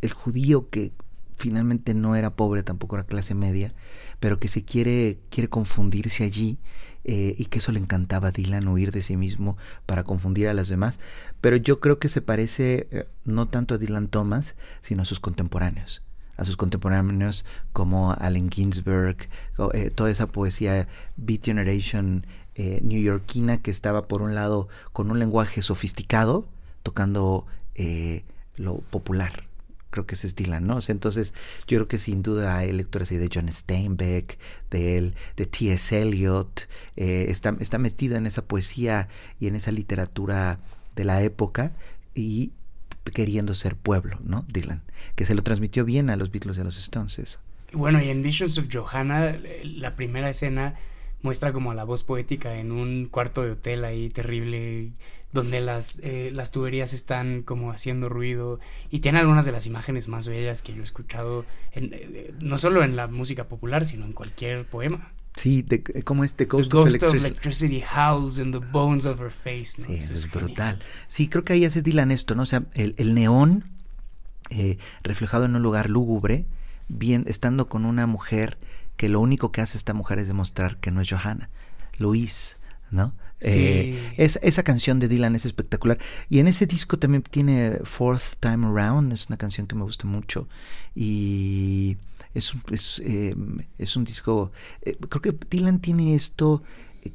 [0.00, 0.92] el judío que
[1.36, 3.74] finalmente no era pobre, tampoco era clase media,
[4.20, 6.58] pero que se quiere, quiere confundirse allí
[7.04, 10.54] eh, y que eso le encantaba a Dylan huir de sí mismo para confundir a
[10.54, 10.98] las demás.
[11.40, 15.20] Pero yo creo que se parece eh, no tanto a Dylan Thomas, sino a sus
[15.20, 16.02] contemporáneos
[16.38, 19.26] a sus contemporáneos como Allen Ginsberg,
[19.72, 25.18] eh, toda esa poesía Beat Generation eh, newyorkina que estaba por un lado con un
[25.18, 26.46] lenguaje sofisticado,
[26.82, 27.46] tocando
[28.56, 29.45] lo popular,
[29.96, 30.78] creo que ese es Dylan, ¿no?
[30.88, 31.32] entonces,
[31.66, 34.38] yo creo que sin duda hay lectores ahí de John Steinbeck,
[34.70, 35.98] de él, de T.S.
[35.98, 39.08] Eliot, eh, está, está metida en esa poesía
[39.40, 40.58] y en esa literatura
[40.96, 41.72] de la época
[42.14, 42.52] y
[43.14, 44.44] queriendo ser pueblo, ¿no?
[44.48, 44.82] Dylan,
[45.14, 47.40] que se lo transmitió bien a los Beatles y a los Stones.
[47.72, 50.74] Bueno, y en Visions of Johanna, la primera escena
[51.22, 54.92] muestra como la voz poética en un cuarto de hotel ahí terrible
[55.36, 58.58] donde las, eh, las tuberías están como haciendo ruido
[58.90, 62.58] y tiene algunas de las imágenes más bellas que yo he escuchado, en, eh, no
[62.58, 65.12] solo en la música popular, sino en cualquier poema.
[65.36, 67.82] Sí, de, como este Ghost, of, electricity.
[67.82, 69.82] howls in the bones of her face.
[69.82, 70.80] Sí, es, brutal.
[71.06, 72.42] Sí, creo que ahí hace Dylan esto, ¿no?
[72.42, 73.64] O sea, el, el neón
[74.50, 76.46] eh, reflejado en un lugar lúgubre,
[76.88, 78.58] bien, estando con una mujer
[78.96, 81.50] que lo único que hace esta mujer es demostrar que no es Johanna,
[81.98, 82.56] Luis,
[82.90, 83.12] ¿no?
[83.40, 85.98] Eh, esa canción de Dylan es espectacular.
[86.28, 90.06] Y en ese disco también tiene Fourth Time Around, es una canción que me gusta
[90.06, 90.48] mucho.
[90.94, 91.98] Y
[92.34, 93.58] es un, es, em,
[93.96, 96.62] un disco, eh, creo que Dylan tiene esto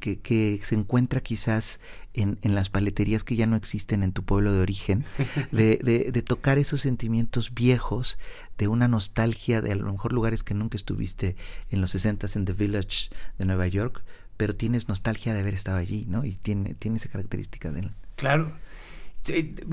[0.00, 1.80] que, que, se encuentra quizás
[2.14, 5.04] en, en, las paleterías que ya no existen en tu pueblo de origen,
[5.52, 8.18] de, de, de, tocar esos sentimientos viejos,
[8.58, 11.36] de una nostalgia de a lo mejor lugares que nunca estuviste
[11.70, 14.02] en los 60 en The Village de Nueva York,
[14.42, 16.24] pero tienes nostalgia de haber estado allí, ¿no?
[16.24, 17.90] Y tiene, tiene esa característica de él.
[18.16, 18.50] Claro.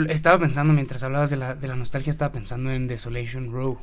[0.10, 3.80] estaba pensando, mientras hablabas de la, de la nostalgia, estaba pensando en Desolation Row.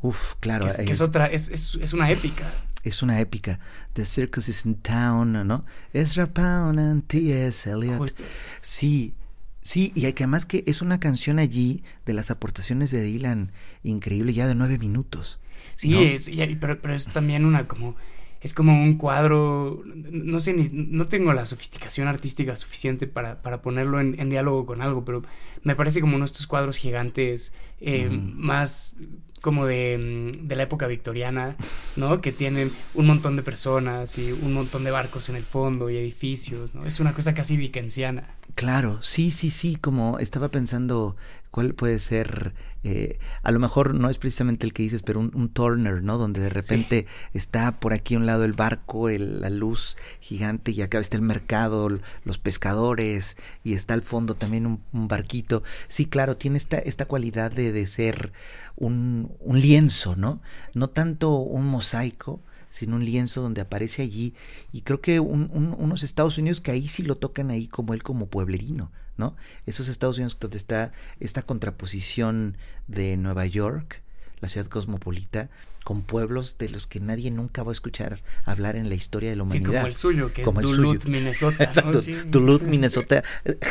[0.00, 0.66] Uf, claro.
[0.74, 2.50] Que es, otra, es, es, es, una épica.
[2.84, 3.60] Es una épica.
[3.92, 5.66] The Circus is in Town, ¿no?
[5.92, 7.70] Ezra Pound and T.S.
[7.70, 8.18] Eliot.
[8.62, 9.12] Sí,
[9.60, 13.52] sí, y que además que es una canción allí de las aportaciones de Dylan
[13.82, 15.38] increíble, ya de nueve minutos.
[15.76, 17.94] Sí, es, pero, pero es también una como
[18.42, 23.62] es como un cuadro, no sé, ni, no tengo la sofisticación artística suficiente para, para
[23.62, 25.22] ponerlo en, en, diálogo con algo, pero
[25.62, 28.96] me parece como uno de estos cuadros gigantes eh, más
[29.40, 31.56] como de, de, la época victoriana,
[31.96, 32.20] ¿no?
[32.20, 35.96] Que tienen un montón de personas y un montón de barcos en el fondo y
[35.96, 36.86] edificios, ¿no?
[36.86, 38.36] Es una cosa casi dickensiana.
[38.54, 41.16] Claro, sí, sí, sí, como estaba pensando
[41.52, 45.48] cuál puede ser, eh, a lo mejor no es precisamente el que dices, pero un,
[45.50, 46.16] Turner, ¿no?
[46.16, 50.72] Donde de repente está por aquí a un lado el barco, el, la luz gigante
[50.72, 51.90] y acá está el mercado,
[52.24, 55.62] los pescadores y está al fondo también un, un barquito.
[55.88, 58.32] Sí, claro, tiene esta, esta cualidad de, de ser
[58.74, 60.40] un, un lienzo, ¿no?
[60.72, 62.40] No tanto un mosaico,
[62.72, 64.34] sino un lienzo donde aparece allí.
[64.72, 68.02] Y creo que un, unos Estados Unidos que ahí sí lo tocan ahí como él
[68.02, 69.36] como pueblerino, ¿no?
[69.66, 72.56] Esos Estados Unidos donde está esta contraposición
[72.88, 74.00] de Nueva York,
[74.40, 75.50] la ciudad cosmopolita,
[75.84, 79.36] con pueblos de los que nadie nunca va a escuchar hablar en la historia de
[79.36, 79.66] la humanidad.
[79.66, 81.64] Sí, como el suyo, que es Duluth, Minnesota.
[81.64, 83.22] Exacto, Duluth, Minnesota,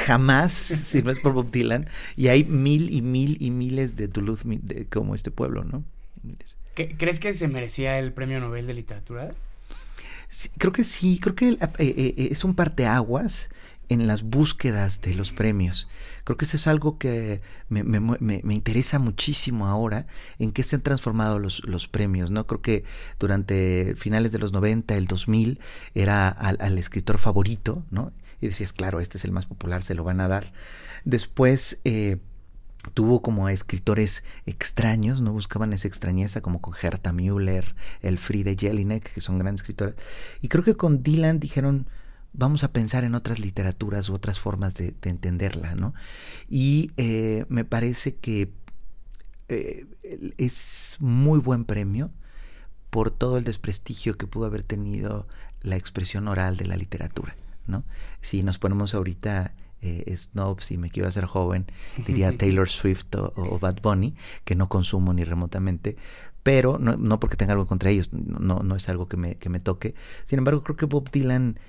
[0.05, 4.07] jamás, si no es por Bob Dylan, y hay mil y mil y miles de
[4.07, 4.41] Duluth
[4.91, 5.83] como este pueblo, ¿no?
[6.73, 9.31] ¿Crees que se merecía el premio Nobel de Literatura?
[10.57, 13.49] creo que sí, creo que eh, eh, es un parteaguas
[13.89, 15.89] en las búsquedas de los premios.
[16.23, 20.07] Creo que eso es algo que me, me, me, interesa muchísimo ahora,
[20.39, 22.47] en qué se han transformado los, los, premios, ¿no?
[22.47, 22.85] Creo que
[23.19, 25.59] durante finales de los 90, el 2000,
[25.93, 28.13] era al, escritor favorito, ¿no?
[28.39, 30.53] Y decías, claro, este es el más popular, se lo van a dar.
[31.03, 31.81] Después...
[31.83, 32.17] Eh,
[32.93, 39.13] tuvo como a escritores extraños, no buscaban esa extrañeza como con Herta Müller, Elfriede Jelinek,
[39.13, 39.95] que son grandes escritores.
[40.41, 41.87] Y creo que con Dylan dijeron,
[42.33, 45.93] vamos a pensar en otras literaturas u otras formas de, entenderla, ¿no?
[46.49, 48.51] Y eh, me parece que
[49.49, 49.85] eh,
[50.37, 52.11] es muy buen premio
[52.89, 55.27] por todo el desprestigio que pudo haber tenido
[55.61, 57.35] la expresión oral de la literatura,
[57.67, 57.83] ¿no?
[58.21, 61.65] Si nos ponemos ahorita eh, snobs y me quiero hacer joven,
[62.07, 65.97] diría Taylor Swift o, Bad Bunny, que no consumo ni remotamente,
[66.43, 69.49] pero no, no porque tenga algo contra ellos, no, no es algo que me, que
[69.49, 69.95] me toque.
[70.25, 71.59] Sin embargo, creo que Bob Dylan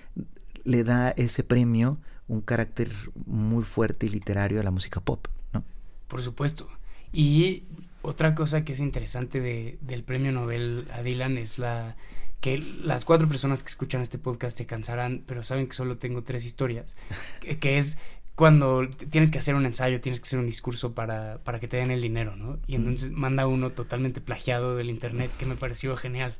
[0.64, 1.98] le da ese premio
[2.28, 2.90] un carácter
[3.26, 5.64] muy fuerte y literario a la música pop, ¿no?
[6.08, 6.68] Por supuesto.
[7.12, 7.64] Y
[8.02, 11.96] otra cosa que es interesante de, del premio Nobel a Dylan es la
[12.42, 16.24] que las cuatro personas que escuchan este podcast se cansarán, pero saben que solo tengo
[16.24, 16.96] tres historias,
[17.60, 17.98] que, es
[18.34, 21.76] cuando tienes que hacer un ensayo, tienes que hacer un discurso para, para que te
[21.76, 22.58] den el dinero, ¿no?
[22.66, 26.36] Y entonces manda uno totalmente plagiado del internet que me pareció genial.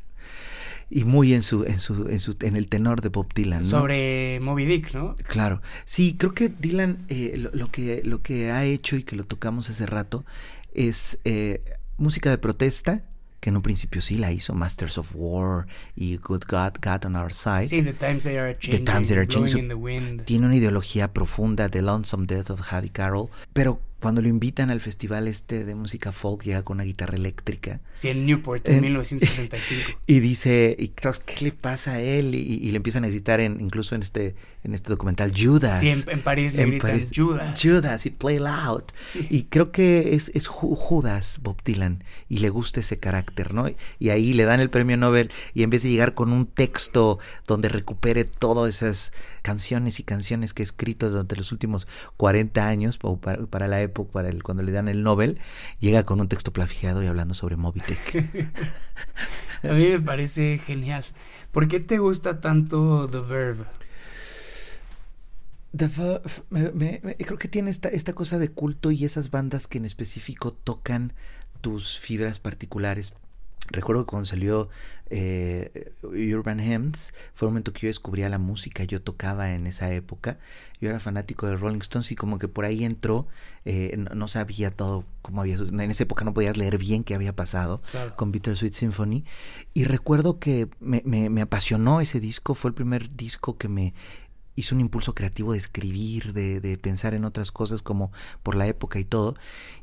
[0.90, 3.68] Y muy en su, en su, en su, en el tenor de Bob Dylan, ¿no?
[3.68, 5.14] Sobre Moby Dick, ¿no?
[5.28, 5.62] Claro.
[5.84, 9.70] Sí, creo que Dylan eh, lo, que, lo que ha hecho y que lo tocamos
[9.70, 10.24] hace rato
[10.74, 11.62] es eh,
[11.96, 13.04] música de protesta,
[13.42, 17.16] que en un principio sí la hizo Masters of War y Good God, God on
[17.16, 17.68] Our Side.
[17.68, 19.66] Sí, The Times They Are Changing, the times they are changing.
[19.66, 20.24] the Wind.
[20.26, 24.80] Tiene una ideología profunda, The Lonesome Death of Hattie Carroll, pero cuando lo invitan al
[24.80, 27.80] festival este de música folk, llega con una guitarra eléctrica.
[27.94, 30.00] Sí, en Newport, en, 1965.
[30.08, 32.34] Y dice, y, ¿qué le pasa a él?
[32.34, 34.34] Y, le empiezan a gritar, en, incluso en este,
[34.64, 35.78] en este documental, Judas.
[35.78, 37.60] Sí, en, París le gritan Judas.
[37.62, 38.82] Judas, y play loud.
[39.30, 43.70] Y creo que es, es Judas, Bob Dylan, y le gusta ese carácter, ¿no?
[44.00, 47.20] Y ahí le dan el premio Nobel, y en vez de llegar con un texto
[47.46, 52.98] donde recupere todas esas canciones y canciones que ha escrito durante los últimos 40 años,
[52.98, 55.38] para, para la época, para el, cuando le dan el Nobel,
[55.80, 58.50] llega con un texto plagiado y hablando sobre Moby Dick.
[59.64, 61.04] A mí me parece genial.
[61.52, 63.66] ¿Por qué te gusta tanto The Verb?
[65.76, 65.88] The
[67.24, 71.12] creo que tiene esta, esta cosa de culto y esas bandas que en específico tocan
[71.60, 73.14] tus fibras particulares.
[73.72, 74.68] Recuerdo que cuando salió
[75.14, 79.92] eh, Urban Hymns, fue un momento que yo descubría la música, yo tocaba en esa
[79.92, 80.38] época,
[80.80, 83.28] yo era fanático de Rolling Stones y como que por ahí entró,
[83.64, 87.36] eh, no, sabía todo cómo había, en esa época no podías leer bien qué había
[87.36, 87.82] pasado
[88.16, 89.24] con Bittersweet Symphony
[89.74, 93.94] y recuerdo que me, me, apasionó ese disco, fue el primer disco que me
[94.54, 98.66] hizo un impulso creativo de escribir, de, de, pensar en otras cosas como por la
[98.66, 99.34] época y todo.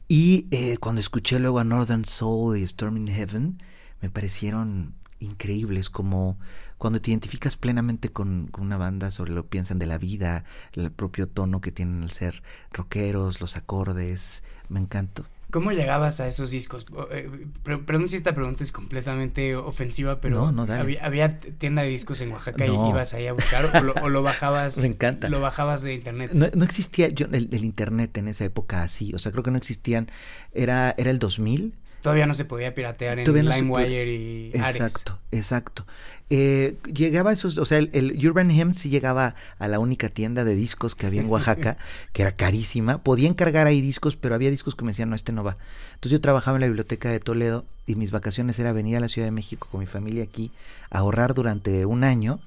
[0.07, 3.61] Y eh, cuando escuché luego a Northern Soul y Storming Heaven,
[4.01, 6.37] me parecieron increíbles, como
[6.77, 10.91] cuando te identificas plenamente con, una banda sobre lo que piensan de la vida, el
[10.91, 15.25] propio tono que tienen al ser rockeros, los acordes, me encantó.
[15.51, 16.85] ¿Cómo llegabas a esos discos?
[17.11, 20.53] Eh, perdón si esta pregunta es completamente ofensiva, pero
[21.01, 23.65] había, tienda de discos en Oaxaca y ibas ahí a buscar
[24.03, 24.77] o lo, bajabas.
[24.81, 25.27] Me encanta.
[25.29, 26.31] Lo bajabas de internet.
[26.33, 30.11] No, existía yo, el, internet en esa época así, o sea, creo que no existían.
[30.53, 31.73] Era, era el 2000.
[32.01, 34.81] Todavía no se podía piratear en LimeWire y Ares.
[34.81, 35.85] Exacto, exacto.
[36.31, 40.43] Eh, llegaba a esos, o sea, el, Urban Hymns sí llegaba a la única tienda
[40.43, 41.77] de discos que había en Oaxaca,
[42.13, 42.99] que era carísima.
[42.99, 45.57] Podía encargar ahí discos, pero había discos que me decían, no, este no va.
[45.95, 49.07] Entonces yo trabajaba en la biblioteca de Toledo y mis vacaciones era venir a la
[49.07, 50.51] Ciudad de México con mi familia aquí,
[50.91, 52.39] ahorrar durante un año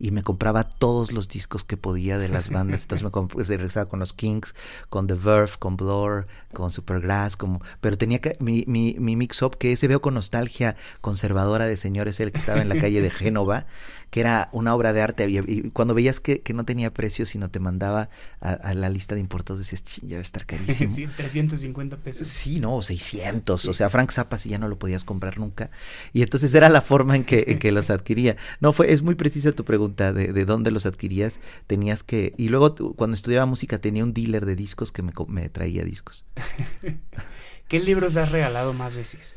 [0.00, 2.82] y me compraba todos los discos que podía de las bandas.
[2.82, 4.54] Entonces me pues, regresaba con los Kings,
[4.88, 9.58] con The Verve, con Blur, con Supergrass, como, pero tenía que, mi, mi, mi mix-up,
[9.58, 13.10] que ese veo con nostalgia conservadora de señores, el que estaba en la calle de
[13.20, 13.66] Génova,
[14.10, 15.28] que era una obra de arte.
[15.28, 19.20] Y cuando veías que, que no tenía precio, sino te mandaba a, la lista de
[19.20, 20.90] importados, decías, ya va a estar carísimo.
[21.00, 22.26] Sí, 350 pesos.
[22.26, 23.66] Sí, no, 600.
[23.66, 25.70] O sea, Frank Zappa si ya no lo podías comprar nunca.
[26.12, 28.36] Y entonces era la forma en que, en que los adquiría.
[28.60, 31.38] No, fue, es muy precisa tu pregunta de, de dónde los adquirías.
[31.66, 32.34] Tenías que.
[32.36, 36.24] Y luego, cuando estudiaba música, tenía un dealer de discos que me, me traía discos.
[37.68, 39.36] ¿Qué libros has regalado más veces?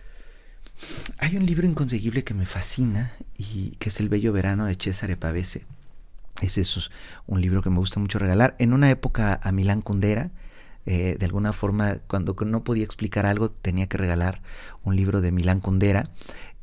[1.19, 5.15] Hay un libro inconseguible que me fascina y que es El Bello Verano de César
[5.17, 5.65] Pavese.
[6.41, 6.81] Es eso,
[7.25, 8.55] un libro que me gusta mucho regalar.
[8.59, 10.31] En una época a Milán Kundera,
[10.85, 14.41] eh, de alguna forma, cuando no podía explicar algo, tenía que regalar
[14.83, 16.09] un libro de Milán Kundera.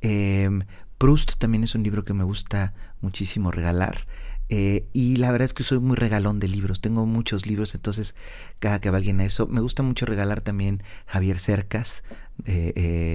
[0.01, 0.63] Em,
[0.99, 4.07] Proust también es un libro que me gusta muchísimo regalar.
[4.51, 8.17] Eh, y la verdad es que soy muy regalón de libros, tengo muchos libros, entonces
[8.59, 12.03] cada que va alguien a eso, me gusta mucho regalar también Javier Cercas,
[12.47, 12.73] eh,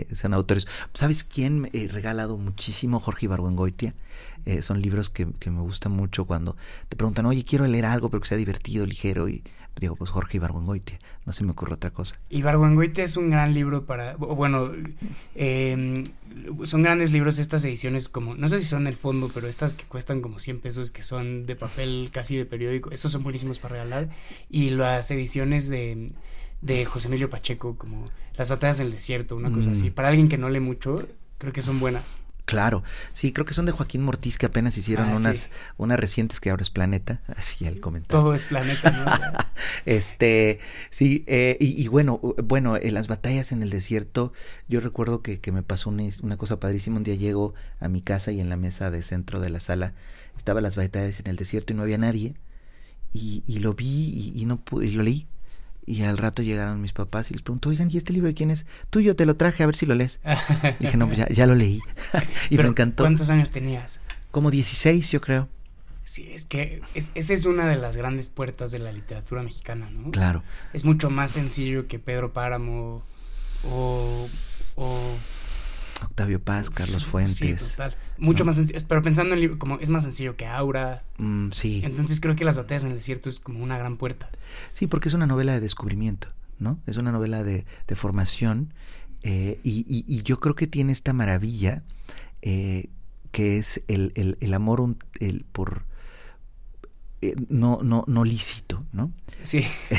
[0.09, 0.67] eh, son autores.
[0.93, 2.99] ¿Sabes quién me he regalado muchísimo?
[2.99, 3.93] Jorge Ibargüengoitia.
[4.45, 6.55] Eh, son libros que, que, me gustan mucho cuando
[6.87, 9.43] te preguntan, oye, quiero leer algo pero que sea divertido, ligero, y
[9.79, 12.17] digo, pues Jorge Ibargüengoitia, no se me ocurre otra cosa.
[12.29, 14.71] Ibargüengoitia es un gran libro para, bueno,
[15.35, 16.03] eh,
[16.63, 19.85] son grandes libros estas ediciones como, no sé si son el fondo, pero estas que
[19.85, 23.75] cuestan como 100 pesos, que son de papel casi de periódico, esos son buenísimos para
[23.75, 24.09] regalar.
[24.49, 26.11] Y las ediciones de,
[26.61, 29.89] de José Emilio Pacheco, como Las batallas del desierto, una cosa así.
[29.89, 29.93] Mm.
[29.93, 31.07] Para alguien que no lee mucho,
[31.37, 32.17] creo que son buenas.
[32.45, 36.39] Claro, sí, creo que son de Joaquín Mortiz que apenas hicieron ah, unas, unas recientes
[36.39, 38.21] que ahora es Planeta, así el comentario.
[38.23, 39.05] Todo es Planeta, ¿no?
[39.87, 40.59] este,
[40.91, 44.31] sí, eh, y, bueno, bueno, en las batallas en el desierto,
[44.67, 48.31] yo recuerdo que, que me pasó una, cosa padrísima, un día llego a mi casa
[48.31, 49.93] y en la mesa de centro de la sala
[50.37, 52.35] estaban las batallas en el desierto y no había nadie,
[53.11, 55.27] y, y lo vi y, no pude, y lo leí,
[55.85, 58.51] y al rato llegaron mis papás y les preguntó, oigan, ¿y este libro de quién
[58.51, 58.65] es?
[58.89, 60.19] Tuyo, te lo traje, a ver si lo lees.
[60.79, 61.81] y dije, no, pues ya, ya lo leí.
[62.49, 63.03] y me encantó.
[63.03, 63.99] ¿Cuántos años tenías?
[64.31, 65.47] Como 16, yo creo.
[66.03, 70.11] Sí, es que esa es una de las grandes puertas de la literatura mexicana, ¿no?
[70.11, 70.43] Claro.
[70.73, 73.03] Es mucho más sencillo que Pedro Páramo
[73.63, 74.27] o...
[74.75, 75.17] o
[76.03, 77.61] Octavio Paz, Carlos Fuentes.
[77.61, 77.95] Sí, total.
[78.17, 81.03] Mucho más sencillo, pero pensando en libro, como es más sencillo que Aura.
[81.17, 81.81] Mm, sí.
[81.83, 84.29] Entonces creo que Las batallas en el desierto es como una gran puerta.
[84.73, 86.29] Sí, porque es una novela de descubrimiento,
[86.59, 86.79] ¿no?
[86.85, 88.73] Es una novela de, de formación
[89.23, 91.81] eh, y, y, y, yo creo que tiene esta maravilla
[92.43, 92.89] eh,
[93.31, 95.83] que es el, el, el amor el, por
[97.29, 99.11] eh, no, no, no lícito, ¿no?
[99.43, 99.61] Sí.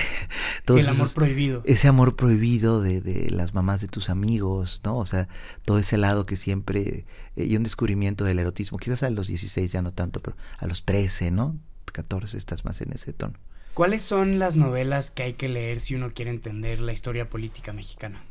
[0.66, 1.62] sí el amor prohibido.
[1.64, 4.96] Ese amor prohibido de, de, las mamás de tus amigos, ¿no?
[4.98, 5.28] O sea,
[5.64, 7.04] todo ese lado que siempre.
[7.36, 8.78] Eh, y un descubrimiento del erotismo.
[8.78, 11.56] Quizás a los 16 ya no tanto, pero a los 13, ¿no?
[11.92, 13.34] 14 estás más en ese tono.
[13.74, 17.72] ¿Cuáles son las novelas que hay que leer si uno quiere entender la historia política
[17.72, 18.22] mexicana?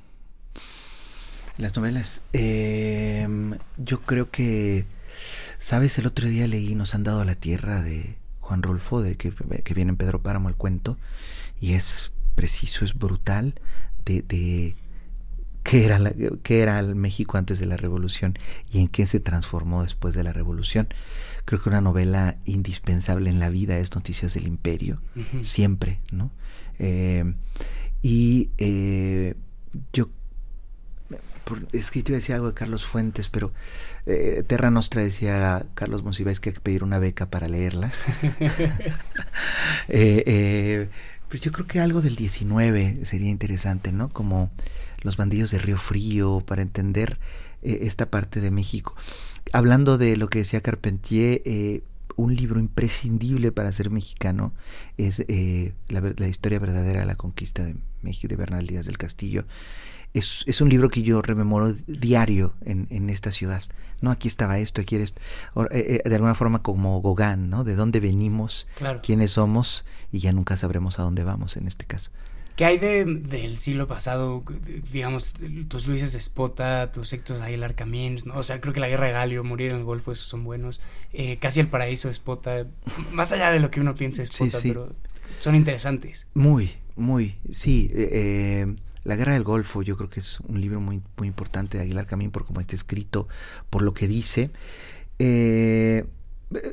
[1.58, 2.24] Las novelas.
[2.34, 3.28] Eh,
[3.78, 4.86] yo creo que.
[5.60, 5.98] ¿Sabes?
[5.98, 9.34] El otro día leí Nos han dado la tierra de Juan Rolfo, de que,
[9.64, 10.98] que viene en Pedro Páramo el cuento,
[11.60, 13.56] y es preciso, es brutal,
[14.06, 14.76] de, de
[15.64, 18.36] qué era, la, qué era el México antes de la revolución
[18.72, 20.88] y en qué se transformó después de la revolución.
[21.46, 25.44] Creo que una novela indispensable en la vida es Noticias del Imperio, uh -huh.
[25.44, 26.30] siempre, ¿no?
[26.78, 27.34] Eh,
[28.04, 29.34] y eh,
[29.92, 30.10] yo
[31.72, 33.52] es que te iba a decir algo de Carlos Fuentes, pero
[34.06, 37.92] eh, Terra Nostra decía Carlos Monsiváis que hay que pedir una beca para leerla.
[39.90, 40.90] eh, eh,
[41.30, 44.10] pero yo creo que algo del 19 sería interesante, ¿no?
[44.10, 44.52] Como
[45.02, 47.20] los bandidos de Río Frío, para entender
[47.62, 48.96] eh, esta parte de México.
[49.52, 51.82] Hablando de lo que decía Carpentier, eh,
[52.16, 54.54] un libro imprescindible para ser mexicano
[54.98, 58.98] es eh, la, la, historia verdadera de la conquista de México de Bernal Díaz del
[58.98, 59.46] Castillo.
[60.16, 63.62] Es, es un libro que yo rememoro diario en, en, esta ciudad.
[64.00, 65.22] No, aquí estaba esto, aquí era esto.
[65.72, 67.64] Eh, eh, de alguna forma como Gauguin, ¿no?
[67.66, 69.02] De dónde venimos, claro.
[69.04, 72.12] quiénes somos y ya nunca sabremos a dónde vamos en este caso.
[72.56, 74.46] ¿Qué hay de, del siglo pasado?
[74.94, 75.34] Digamos,
[75.68, 78.38] tus Luises Espota, tus Héctor Aguilar Camins, ¿no?
[78.38, 80.80] O sea, creo que la Guerra de Galio, Morir en el Golfo, esos son buenos.
[81.12, 82.66] Eh, casi el Paraíso Espota,
[83.12, 84.68] más allá de lo que uno piensa Espota, sí, sí.
[84.70, 84.96] pero
[85.40, 86.28] son interesantes.
[86.34, 87.92] Muy, muy, sí.
[87.94, 88.74] Eh,
[89.06, 92.08] la Guerra del Golfo yo creo que es un libro muy, muy importante de Aguilar
[92.08, 93.28] Camín por cómo está escrito,
[93.70, 94.50] por lo que dice.
[95.20, 96.06] Eh,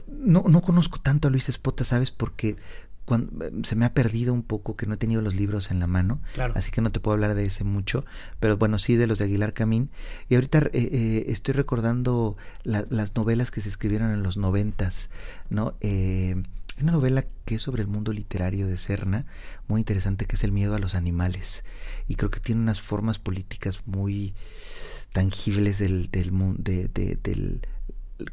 [0.09, 2.11] no, no conozco tanto a Luis Espota, ¿sabes?
[2.11, 2.57] Porque
[3.05, 5.87] cuando, se me ha perdido un poco que no he tenido los libros en la
[5.87, 6.55] mano, claro.
[6.57, 8.05] así que no te puedo hablar de ese mucho,
[8.41, 9.91] pero bueno, sí de los de Aguilar Camín.
[10.29, 15.11] Y ahorita eh, eh, estoy recordando la, las novelas que se escribieron en los noventas,
[15.51, 15.75] ¿no?
[15.81, 16.43] Eh,
[16.81, 19.27] una novela que es sobre el mundo literario de Serna,
[19.69, 21.65] muy interesante, que es El miedo a los animales.
[22.09, 24.35] Y creo que tiene unas formas políticas muy
[25.13, 27.61] tangibles del, del, de, de, del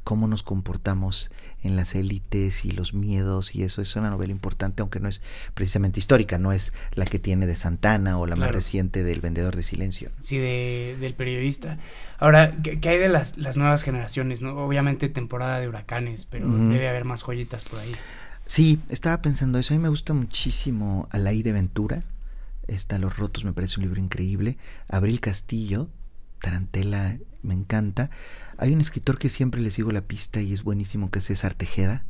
[0.04, 1.32] cómo nos comportamos
[1.64, 3.82] en las élites y los miedos y eso.
[3.82, 5.22] Es una novela importante aunque no es
[5.54, 8.48] precisamente histórica no es la que tiene de Santana o la claro.
[8.48, 11.78] más reciente del vendedor de silencio sí de, del periodista.
[12.18, 16.48] Ahora ¿qué, qué hay de las, las, nuevas generaciones no obviamente temporada de huracanes pero
[16.48, 17.94] debe haber más joyitas por ahí
[18.50, 22.04] sí estaba pensando eso a mí me gusta muchísimo Alaí de Ventura
[22.68, 24.58] está Los Rotos me parece un libro increíble
[24.90, 25.88] Abril Castillo
[26.42, 28.10] Tarantela me encanta
[28.60, 31.54] hay un escritor que siempre le sigo la pista y es buenísimo, que es César
[31.54, 32.04] Tejeda.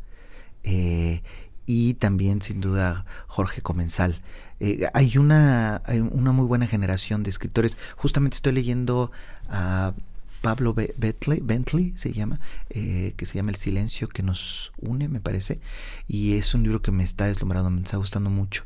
[0.64, 1.22] Eh,
[1.68, 4.20] y también, sin duda, Jorge Comensal.
[4.60, 7.78] Eh, hay, una, hay una muy buena generación de escritores.
[7.96, 9.12] Justamente estoy leyendo
[9.48, 9.94] a
[10.42, 15.20] Pablo Bentley, Bentley se llama, eh, que se llama El silencio que nos une, me
[15.20, 15.60] parece.
[16.08, 18.64] Y es un libro que me está deslumbrando, me está gustando mucho.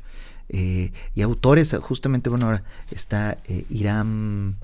[0.49, 3.37] Eh, y autores, justamente, bueno, ahora está
[3.69, 4.57] Irán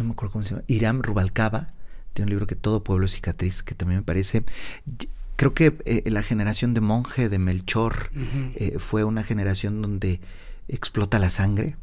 [0.00, 1.68] no me acuerdo cómo se llama, Iram Rubalcaba,
[2.12, 4.44] tiene un libro que todo pueblo es cicatriz, que también me parece,
[5.36, 8.52] creo que eh, la generación de monje, de Melchor, uh -huh.
[8.56, 10.20] eh, fue una generación donde
[10.68, 11.76] explota la sangre,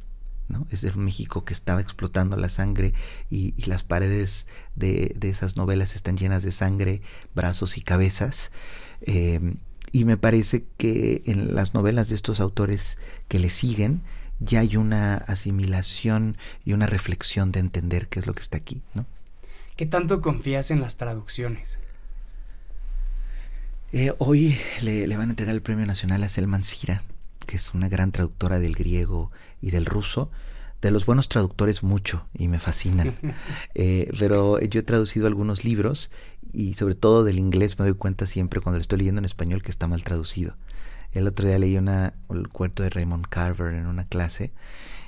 [0.49, 0.67] ¿no?
[0.71, 2.93] Es de México que estaba explotando la sangre
[3.29, 7.01] y, y las paredes de, de, esas novelas están llenas de sangre,
[7.35, 8.51] brazos y cabezas.
[9.01, 9.55] Eh,
[9.91, 14.01] y me parece que en las novelas de estos autores que le siguen,
[14.39, 18.81] ya hay una asimilación y una reflexión de entender qué es lo que está aquí,
[18.93, 19.05] ¿no?
[19.75, 21.79] ¿Qué tanto confías en las traducciones?
[23.91, 27.03] Eh, hoy le, le, van a entregar el premio nacional a Selman Sira,
[27.47, 29.31] que es una gran traductora del griego
[29.61, 30.29] y del ruso.
[30.81, 33.15] De los buenos traductores mucho y me fascinan.
[33.73, 36.11] eh, pero yo he traducido algunos libros
[36.53, 39.63] y sobre todo del inglés me doy cuenta siempre cuando lo estoy leyendo en español
[39.63, 40.55] que está mal traducido.
[41.13, 44.51] El otro día leí una, el cuento de Raymond Carver en una clase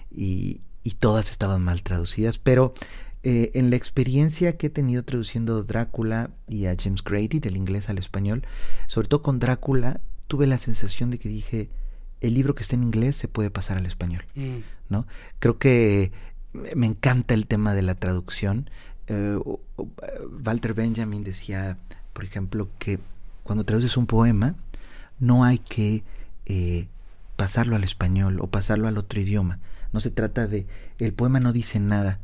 [0.10, 2.74] y, y todas estaban mal traducidas, pero
[3.22, 7.90] eh, en la experiencia que he tenido traduciendo Drácula y a James Grady del inglés
[7.90, 8.46] al español,
[8.88, 11.70] sobre todo con Drácula, tuve la sensación de que dije,
[12.22, 14.58] el libro que está en inglés se puede pasar al español, mm.
[14.90, 15.06] ¿no?
[15.40, 16.12] Creo que
[16.54, 18.70] me encanta el tema de la traducción.
[19.08, 19.40] Eh,
[20.46, 21.78] Walter Benjamin decía,
[22.14, 23.00] por ejemplo, que
[23.44, 24.56] cuando traduces un poema,
[25.20, 26.04] no hay que
[26.46, 26.88] eh,
[27.36, 29.60] pasarlo al español o pasarlo al otro idioma.
[29.94, 30.68] No se trata de,
[30.98, 32.20] el poema no dice nada,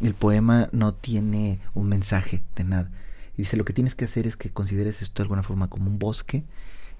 [0.00, 2.90] el poema no tiene un mensaje de nada.
[3.36, 5.90] Y dice, lo que tienes que hacer es que consideres esto de alguna forma como
[5.90, 6.44] un bosque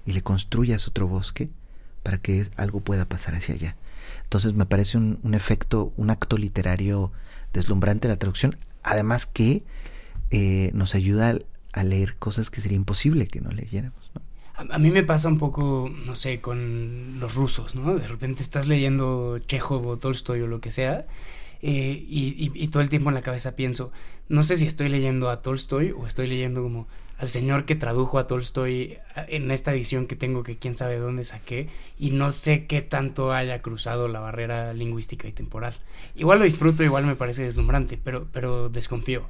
[0.05, 1.49] y le construyas otro bosque
[2.03, 3.75] para que algo pueda pasar hacia allá.
[4.23, 7.11] Entonces me parece un, efecto, un acto literario
[7.53, 9.63] deslumbrante la traducción, además que
[10.31, 11.35] eh, nos ayuda
[11.73, 14.11] a, leer cosas que sería imposible que no leyéramos.
[14.55, 17.95] A, mí me pasa un poco, no sé, con los rusos, ¿no?
[17.95, 21.07] De repente estás leyendo Chekhov o Tolstoy o lo que sea
[21.61, 23.91] eh, y, todo el tiempo en la cabeza pienso,
[24.29, 26.87] no sé si estoy leyendo a Tolstoy o estoy leyendo como
[27.19, 28.97] al señor que tradujo a Tolstoy
[29.27, 33.33] en esta edición que tengo que quién sabe dónde saqué y no sé qué tanto
[33.33, 35.75] haya cruzado la barrera lingüística y temporal.
[36.15, 39.29] Igual lo disfruto, igual me parece deslumbrante, pero, pero desconfío.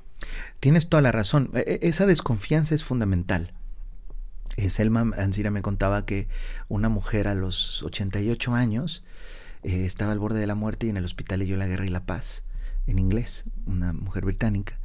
[0.60, 1.50] Tienes toda la razón.
[1.56, 3.54] E, e, esa desconfianza es fundamental.
[4.58, 6.28] Eh, Selma Ansira me contaba que
[6.68, 9.04] una mujer a los 88 años
[9.64, 11.90] eh, estaba al borde de la muerte y en el hospital leyó La Guerra y
[11.90, 12.44] la Paz
[12.86, 14.78] en inglés, una mujer británica.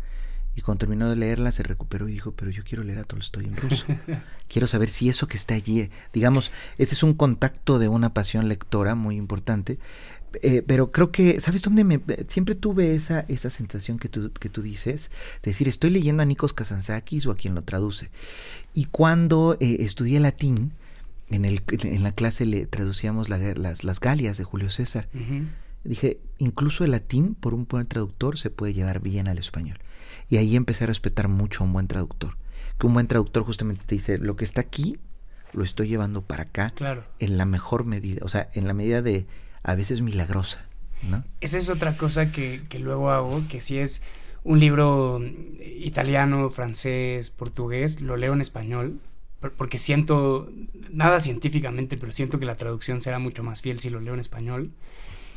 [0.57, 3.47] Y cuando terminó de leerla se recuperó y dijo, pero yo quiero leer a Tolstoy
[3.47, 3.87] en ruso.
[4.49, 8.49] quiero saber si eso que está allí, digamos, ese es un contacto de una pasión
[8.49, 9.79] lectora muy importante.
[10.43, 12.01] Eh, pero creo que, ¿sabes dónde me...
[12.29, 15.11] Siempre tuve esa, esa sensación que tú, que tú dices,
[15.43, 18.11] de decir, estoy leyendo a Nikos Kazantzakis o a quien lo traduce.
[18.73, 20.73] Y cuando eh, estudié latín,
[21.31, 25.09] en, el, en la clase le traducíamos las, las Galias de Julio César.
[25.85, 29.79] Dije, incluso el latín, por un buen traductor, se puede llevar bien al español.
[30.29, 32.37] Y ahí empecé a respetar mucho a un buen traductor.
[32.79, 34.99] Que un buen traductor justamente te dice, lo que está aquí,
[35.53, 36.72] lo estoy llevando para acá.
[36.75, 37.05] Claro.
[37.18, 39.27] En la mejor medida, o sea, en la medida de,
[39.62, 40.64] a veces milagrosa.
[41.03, 41.25] ¿no?
[41.41, 44.03] Esa es otra cosa que, que luego hago, que si es
[44.45, 45.20] un libro
[45.61, 49.01] italiano, francés, portugués, lo leo en español,
[49.57, 50.51] porque siento,
[50.91, 54.20] nada científicamente, pero siento que la traducción será mucho más fiel si lo leo en
[54.20, 54.70] español.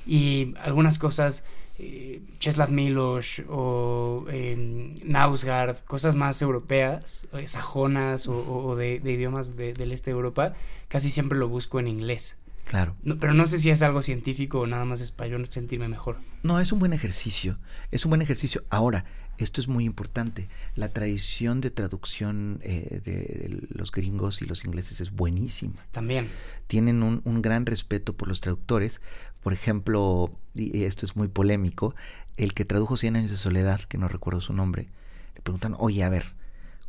[0.06, 1.44] Y algunas cosas,
[1.80, 9.92] eh, Czeslaw Miloš o eh, Nausgard, cosas más europeas, eh, sajonas o, de, idiomas del
[9.92, 10.54] este de Europa,
[10.88, 12.38] casi siempre lo busco en inglés.
[12.66, 12.98] Claro.
[13.22, 16.18] pero no sé si es algo científico o nada más es para yo sentirme mejor.
[16.44, 17.58] No, es un buen ejercicio.
[17.92, 18.66] Es un buen ejercicio.
[18.70, 19.06] Ahora,
[19.38, 20.50] esto es muy importante.
[20.76, 25.86] La tradición de traducción eh, de los gringos y los ingleses es buenísima.
[25.92, 26.30] También.
[26.68, 29.00] Tienen un, un, gran respeto por los traductores.
[29.44, 31.96] Por ejemplo, y esto es muy polémico,
[32.38, 34.88] el que tradujo Cien años de soledad, que no recuerdo su nombre,
[35.36, 36.34] le preguntan, oye, a ver,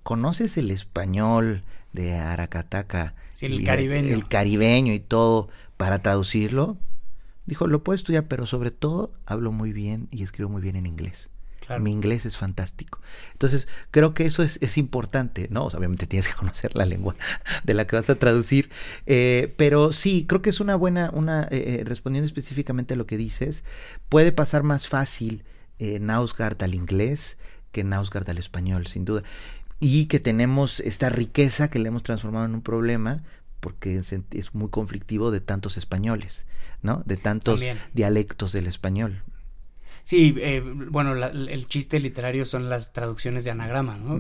[0.03, 1.63] ¿conoces el español
[1.93, 3.15] de Aracataca?
[3.33, 4.15] Sí, el caribeño.
[4.15, 6.77] El, caribeño y todo para traducirlo.
[7.47, 10.87] Dijo, lo puedo estudiar, pero sobre todo hablo muy bien y escribo muy bien en
[10.87, 11.31] inglés.
[11.81, 13.01] Mi inglés es fantástico.
[13.33, 15.65] Entonces, creo que eso es, es importante, ¿no?
[15.65, 17.15] obviamente tienes que conocer la lengua
[17.65, 18.71] de la que vas a traducir.
[19.07, 23.07] Eh, pero sí, creo que es una buena, una, eh, eh, respondiendo específicamente a lo
[23.07, 23.65] que dices,
[24.09, 25.45] puede pasar más fácil
[25.79, 27.39] eh, Nausgard al inglés
[27.73, 29.23] que Nausgard al español, sin duda
[29.81, 33.23] y que tenemos esta riqueza que le hemos transformado en un problema
[33.61, 36.47] porque es, muy conflictivo de tantos españoles,
[36.83, 37.03] ¿no?
[37.07, 37.61] De tantos
[37.93, 39.23] dialectos del español.
[40.09, 44.19] Sí, eh, bueno, el chiste literario son las traducciones de anagrama, ¿no?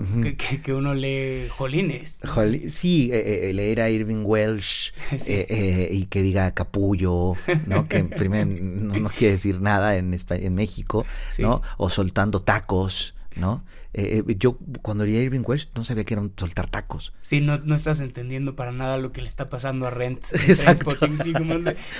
[0.62, 2.20] que, uno lee jolines.
[2.68, 4.92] sí, eh, eh, leer a Irving Welsh
[5.90, 7.36] y que diga capullo,
[7.66, 7.88] ¿no?
[7.88, 11.06] que primero no, quiere decir nada en, en México,
[11.38, 11.62] ¿no?
[11.78, 13.64] O soltando tacos, ¿no?
[13.98, 17.12] Eh, eh, yo cuando leí Irving Welsh no sabía que eran soltar tacos.
[17.22, 20.24] Sí, no, no estás entendiendo para nada lo que le está pasando a Rent.
[20.46, 20.96] Exacto.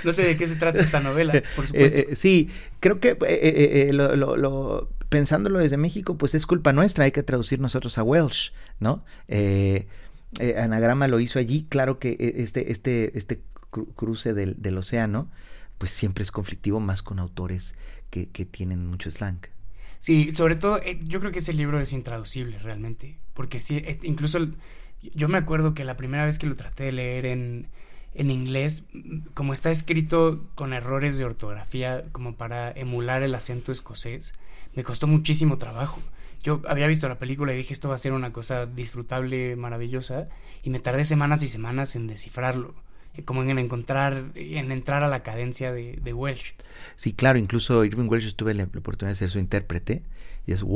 [0.04, 2.02] no sé de qué se trata esta novela, por eh, supuesto.
[2.14, 7.58] sí, creo que lo, lo, pensándolo desde México, pues es culpa nuestra, hay que traducir
[7.58, 9.04] nosotros a Welsh, ¿no?
[10.56, 13.42] Anagrama lo hizo allí, claro que este, este, este
[13.96, 15.32] cruce del, del océano,
[15.78, 17.74] pues siempre es conflictivo más con autores
[18.10, 19.40] que, que tienen mucho slang.
[20.00, 24.38] Sí, sobre todo, eh, yo creo que ese libro es intraducible realmente, porque sí, incluso
[25.02, 27.68] yo me acuerdo que la primera vez que lo traté de leer en,
[28.14, 28.88] en inglés,
[29.34, 34.34] como está escrito con errores de ortografía, como para emular el acento escocés,
[34.74, 36.00] me costó muchísimo trabajo.
[36.42, 40.28] Yo había visto la película y dije esto va a ser una cosa disfrutable, maravillosa,
[40.62, 42.74] y me tardé semanas y semanas en descifrarlo
[43.24, 46.54] como en encontrar, en entrar a la cadencia de, de Welsh.
[46.96, 50.02] Sí, claro, incluso Irving Welsh tuve la, oportunidad de ser su intérprete
[50.46, 50.66] y es y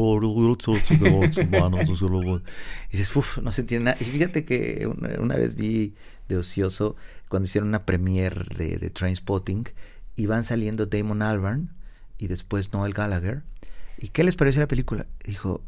[2.92, 3.96] dices, uff, no se entiende nada.
[4.00, 5.94] Y fíjate que una, vez vi
[6.28, 6.96] de ocioso
[7.28, 9.64] cuando hicieron una premiere de, de Trainspotting
[10.14, 11.70] y van saliendo Damon Albarn
[12.18, 13.42] y después Noel Gallagher.
[13.98, 15.06] ¿Y qué les pareció la película?
[15.24, 15.62] Dijo,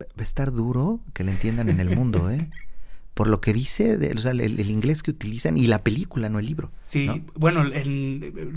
[0.00, 2.48] va a estar duro que le entiendan en el mundo, ¿eh?
[3.20, 6.38] Por lo que dice, de, o sea, el, inglés que utilizan y la película, no
[6.38, 6.72] el libro.
[6.82, 7.62] Sí, bueno,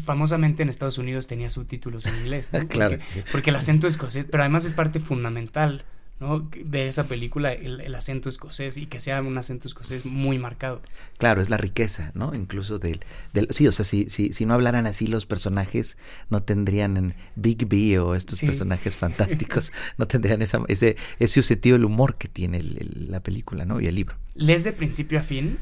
[0.02, 2.50] famosamente en Estados Unidos tenía subtítulos en inglés.
[2.70, 2.96] claro.
[3.34, 5.84] porque el acento escocés, pero además es parte fundamental
[6.20, 10.82] de esa película el, acento escocés y que sea un acento escocés muy marcado.
[11.18, 12.34] Claro, es la riqueza, ¿no?
[12.34, 13.02] Incluso del...
[13.34, 15.98] del sí, o sea, si, si, si no hablaran así los personajes,
[16.30, 21.76] no tendrían en Big B o estos personajes fantásticos, no tendrían esa, ese, ese sentido
[21.76, 23.82] del humor que tiene la película, ¿no?
[23.82, 24.16] Y el libro.
[24.36, 25.58] ¿Les de principio a fin?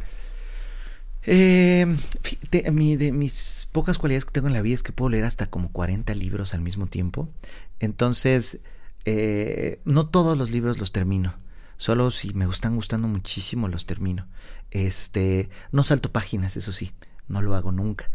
[1.23, 1.85] Eh,
[2.51, 5.47] de, de mis pocas cualidades que tengo en la vida es que puedo leer hasta
[5.47, 7.29] como 40 libros al mismo tiempo.
[7.79, 8.59] Entonces
[9.05, 11.33] eh, no todos los libros los termino.
[11.77, 14.27] Solo si me están gustando muchísimo los termino.
[14.69, 16.93] Este, no salto páginas, eso sí,
[17.27, 18.09] no lo hago nunca.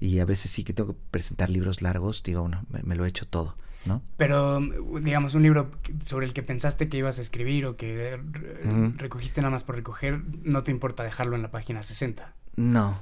[0.00, 3.08] Y a veces sí que tengo que presentar libros largos, digo, bueno, me, lo he
[3.08, 4.02] hecho todo, ¿no?
[4.16, 4.60] Pero,
[5.00, 5.70] digamos, un libro
[6.02, 8.20] sobre el que pensaste que ibas a escribir o que
[8.96, 12.34] recogiste nada más por recoger, no te importa dejarlo en la página 60.
[12.56, 12.98] No.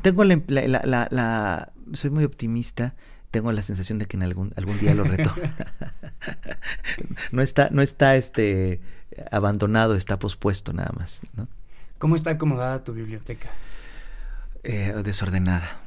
[0.00, 2.94] Tengo la, la, la soy muy optimista
[3.30, 5.32] tengo la sensación de que en algún, algún día lo reto.
[7.32, 8.80] no está, no está este
[9.30, 11.20] abandonado, está pospuesto nada más.
[11.34, 11.48] ¿no?
[11.98, 13.50] ¿Cómo está acomodada tu biblioteca?
[14.62, 15.80] Eh, desordenada.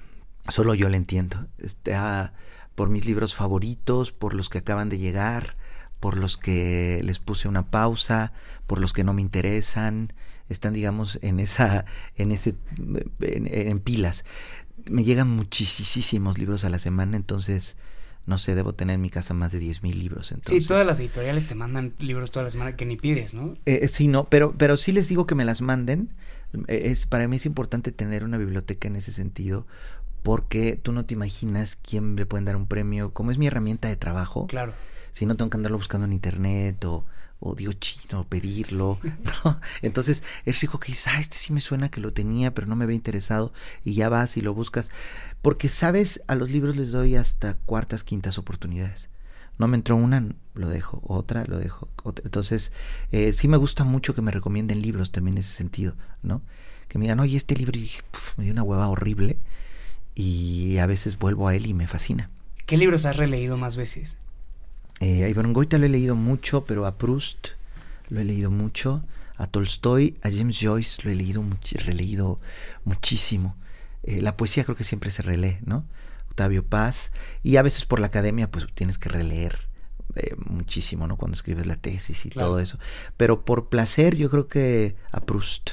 [0.48, 1.48] Solo yo la entiendo.
[1.58, 2.34] Está
[2.76, 5.56] por mis libros favoritos, por los que acaban de llegar,
[6.00, 8.34] por los que les puse una pausa,
[8.68, 10.14] por los que no me interesan.
[10.50, 11.86] Están, digamos, en esa,
[12.16, 12.56] en ese,
[13.22, 14.26] en pilas
[14.90, 17.78] me llegan muchísimos libros a la semana, entonces
[18.26, 20.32] no sé, debo tener en mi casa más de 10 mil libros.
[20.32, 20.64] Entonces.
[20.64, 23.54] Sí, todas las editoriales te mandan libros toda la semana que ni pides, ¿no?
[23.66, 26.10] Eh, eh, sí, no, pero, pero sí les digo que me las manden.
[26.68, 29.68] Eh, es, para mí es importante tener una biblioteca en ese sentido,
[30.22, 33.90] porque tú no te imaginas quién le pueden dar un premio, como es mi herramienta
[33.90, 34.48] de trabajo.
[34.48, 34.74] Claro.
[35.12, 37.06] Si no tengo que andarlo buscando en internet o
[37.44, 39.00] o digo chino, pedirlo,
[39.44, 39.60] ¿no?
[39.82, 42.76] Entonces es rico que dices, ah, este sí me suena que lo tenía, pero no
[42.76, 43.52] me había interesado,
[43.84, 44.90] y ya vas y lo buscas.
[45.42, 46.22] Porque, ¿sabes?
[46.28, 49.10] A los libros les doy hasta cuartas, quintas oportunidades.
[49.60, 50.26] No me entró una,
[50.56, 51.90] lo dejo, otra, lo dejo.
[52.24, 52.72] Entonces,
[53.12, 56.42] eh, sí me gusta mucho que me recomienden libros también en ese sentido, ¿no?
[56.88, 58.02] Que me digan, oye, este libro, y dije,
[58.38, 59.38] me dio una hueva horrible,
[60.16, 62.30] y a veces vuelvo a él y me fascina.
[62.66, 64.18] ¿Qué libros has releído más veces?
[65.00, 67.50] Eh, a Iván Goita lo he leído mucho, pero a Proust
[68.10, 69.04] lo he leído mucho.
[69.36, 71.44] A Tolstoy, a James Joyce lo he leído,
[71.86, 72.40] releído
[72.86, 73.56] muchísimo.
[74.04, 75.86] Eh, la poesía creo que siempre se relee, ¿no?
[76.30, 77.12] Octavio Paz.
[77.42, 79.68] Y a veces por la academia, pues tienes que releer
[80.16, 81.18] eh, muchísimo, ¿no?
[81.18, 82.78] Cuando escribes la tesis y todo eso.
[83.18, 85.72] Pero por placer, yo creo que a Proust.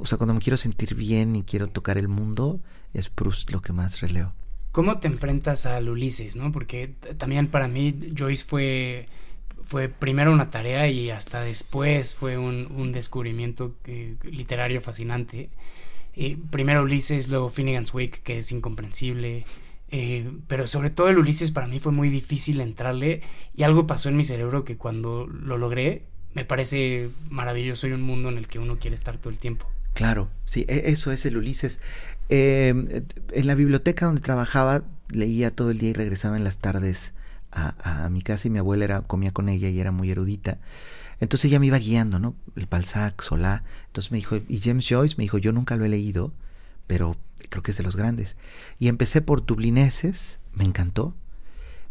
[0.00, 2.60] O sea, cuando me quiero sentir bien y quiero tocar el mundo,
[2.92, 4.34] es Proust lo que más releo.
[4.74, 6.50] ¿Cómo te enfrentas al Ulises, no?
[6.50, 9.06] Porque también para mí Joyce fue,
[9.62, 15.48] fue primero una tarea y hasta después fue un, descubrimiento eh, literario fascinante.
[16.16, 19.44] Eh, primero Ulises, luego Finnegan's Wake, que es incomprensible.
[19.92, 23.22] Eh, pero sobre todo el Ulises para mí fue muy difícil entrarle
[23.54, 26.02] y algo pasó en mi cerebro que cuando lo logré
[26.32, 29.68] me parece maravilloso y un mundo en el que uno quiere estar todo el tiempo.
[29.94, 31.80] Claro, sí, e, eso es el Ulises.
[32.28, 37.12] Eh, en la biblioteca donde trabajaba leía todo el día y regresaba en las tardes
[37.52, 40.58] a, mi casa y mi abuela era, comía con ella y era muy erudita.
[41.20, 42.34] Entonces ella me iba guiando, ¿no?
[42.56, 43.62] El Balzac, Solá.
[43.86, 46.32] Entonces me dijo, y James Joyce me dijo, yo nunca lo he leído,
[46.86, 47.16] pero
[47.50, 48.36] creo que es de los grandes.
[48.78, 51.14] Y empecé por Dublineses, me encantó.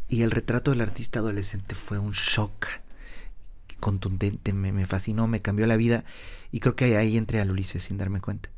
[0.09, 2.67] Y el retrato del artista adolescente fue un shock
[3.79, 6.03] contundente, me, fascinó, me cambió la vida.
[6.51, 8.49] Y creo que ahí entré al Ulises sin darme cuenta.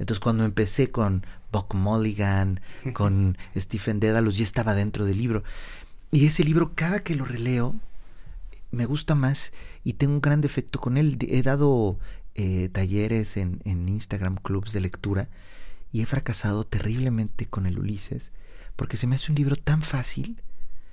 [0.00, 2.60] Entonces cuando empecé con Buck Mulligan,
[2.94, 5.44] con Stephen Dedalus, ya estaba dentro del libro.
[6.10, 7.76] Y ese libro, cada que lo releo,
[8.72, 9.52] me gusta más
[9.84, 11.18] y tengo un gran defecto con él.
[11.28, 11.98] He dado
[12.34, 15.28] eh, talleres en, Instagram, clubs de lectura,
[15.92, 18.32] y he fracasado terriblemente con el Ulises,
[18.76, 20.40] porque se me hace un libro tan fácil,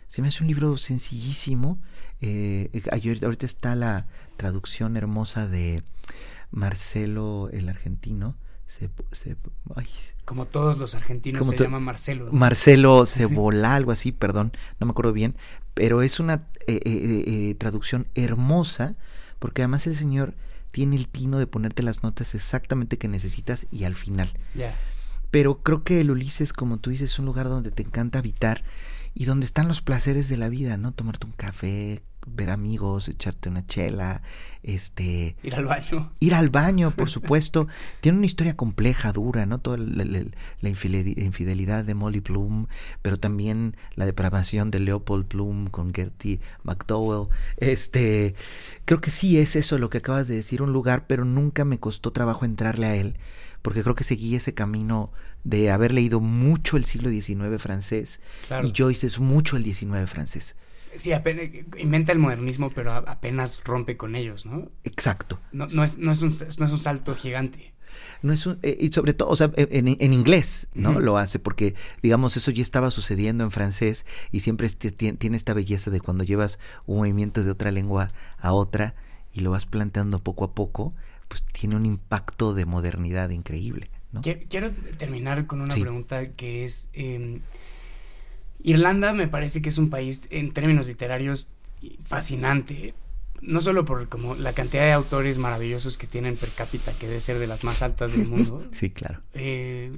[0.08, 1.80] se me hace un libro sencillísimo.
[2.20, 5.84] Eh, ahorita está la traducción hermosa de
[6.52, 8.36] Marcelo el argentino,
[10.26, 12.32] como todos los argentinos se llama Marcelo.
[12.32, 15.36] Marcelo Cebola, algo así, perdón, no me acuerdo bien,
[15.74, 18.96] pero es una eh, eh, eh, traducción hermosa
[19.40, 20.34] porque además el señor
[20.72, 24.32] tiene el tino de ponerte las notas exactamente que necesitas y al final.
[25.32, 28.64] Pero creo que el Ulises, como tú dices, es un lugar donde te encanta habitar
[29.20, 30.92] y donde están los placeres de la vida, ¿no?
[30.92, 34.22] Tomarte un café, ver amigos, echarte una chela,
[34.62, 35.36] este...
[35.42, 36.12] Ir al baño.
[36.20, 37.68] Ir al baño, por supuesto.
[38.00, 39.58] Tiene una historia compleja, dura, ¿no?
[39.58, 40.24] Toda la, la,
[40.62, 42.68] la, infidelidad de Molly Bloom,
[43.02, 47.30] pero también la depravación de Leopold Bloom con Gertie McDowell.
[47.58, 48.36] Este,
[48.86, 51.80] creo que sí es eso lo que acabas de decir, un lugar, pero nunca me
[51.80, 53.16] costó trabajo entrarle a él
[53.68, 55.12] porque creo que seguí ese camino
[55.44, 58.66] de haber leído mucho el siglo XIX francés claro.
[58.66, 60.56] y Joyce es mucho el XIX francés.
[60.96, 61.48] Sí, apenas,
[61.78, 64.72] inventa el modernismo, pero apenas rompe con ellos, ¿no?
[64.86, 65.42] Exacto.
[65.52, 67.74] No, no, es, no, es, un, no es un salto gigante.
[68.22, 70.92] No es un, eh, y sobre todo, o sea, en, en inglés, ¿no?
[70.92, 71.02] Uh -huh.
[71.02, 75.54] Lo hace, porque, digamos, eso ya estaba sucediendo en francés y siempre este, tiene esta
[75.54, 78.96] belleza de cuando llevas un movimiento de otra lengua a otra
[79.34, 80.94] y lo vas planteando poco a poco,
[81.28, 83.90] pues tiene un impacto de modernidad increíble.
[84.12, 84.22] ¿no?
[84.22, 85.82] Quiero, terminar con una sí.
[85.82, 87.40] pregunta que es, eh,
[88.64, 91.50] Irlanda me parece que es un país en términos literarios
[92.06, 92.94] fascinante,
[93.42, 97.22] no solo por como la cantidad de autores maravillosos que tienen per cápita, que debe
[97.22, 98.68] ser de las más altas del mundo.
[98.72, 99.22] sí, claro.
[99.34, 99.92] Eh,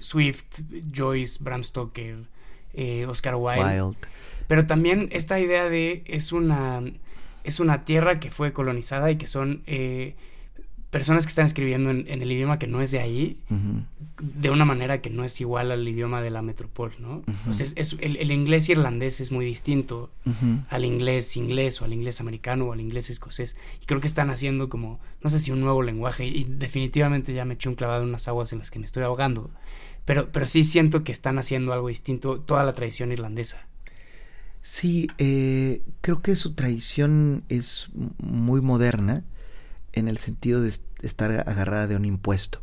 [0.00, 0.60] Swift,
[0.94, 2.18] Joyce, Bram Stoker,
[2.74, 3.82] eh, Oscar Wilde.
[3.82, 3.96] Wild.
[4.46, 6.82] Pero también esta idea de es una
[7.46, 10.14] es una tierra que fue colonizada y que son eh,
[10.90, 13.84] personas que están escribiendo en, en, el idioma que no es de ahí, uh -huh.
[14.18, 17.18] de una manera que no es igual al idioma de la metrópoli, ¿no?
[17.18, 17.50] Uh -huh.
[17.50, 20.64] O sea, es, es, el, el, inglés irlandés es muy distinto uh -huh.
[20.70, 23.56] al inglés inglés o al inglés americano o al inglés escocés.
[23.82, 27.44] Y creo que están haciendo como, no sé si un nuevo lenguaje, y definitivamente ya
[27.44, 29.50] me eché un clavado en unas aguas en las que me estoy ahogando.
[30.06, 33.66] Pero, pero sí siento que están haciendo algo distinto toda la tradición irlandesa.
[34.66, 39.22] Sí, eh, creo que su tradición es muy moderna
[39.92, 42.60] en el sentido de estar agarrada de un impuesto.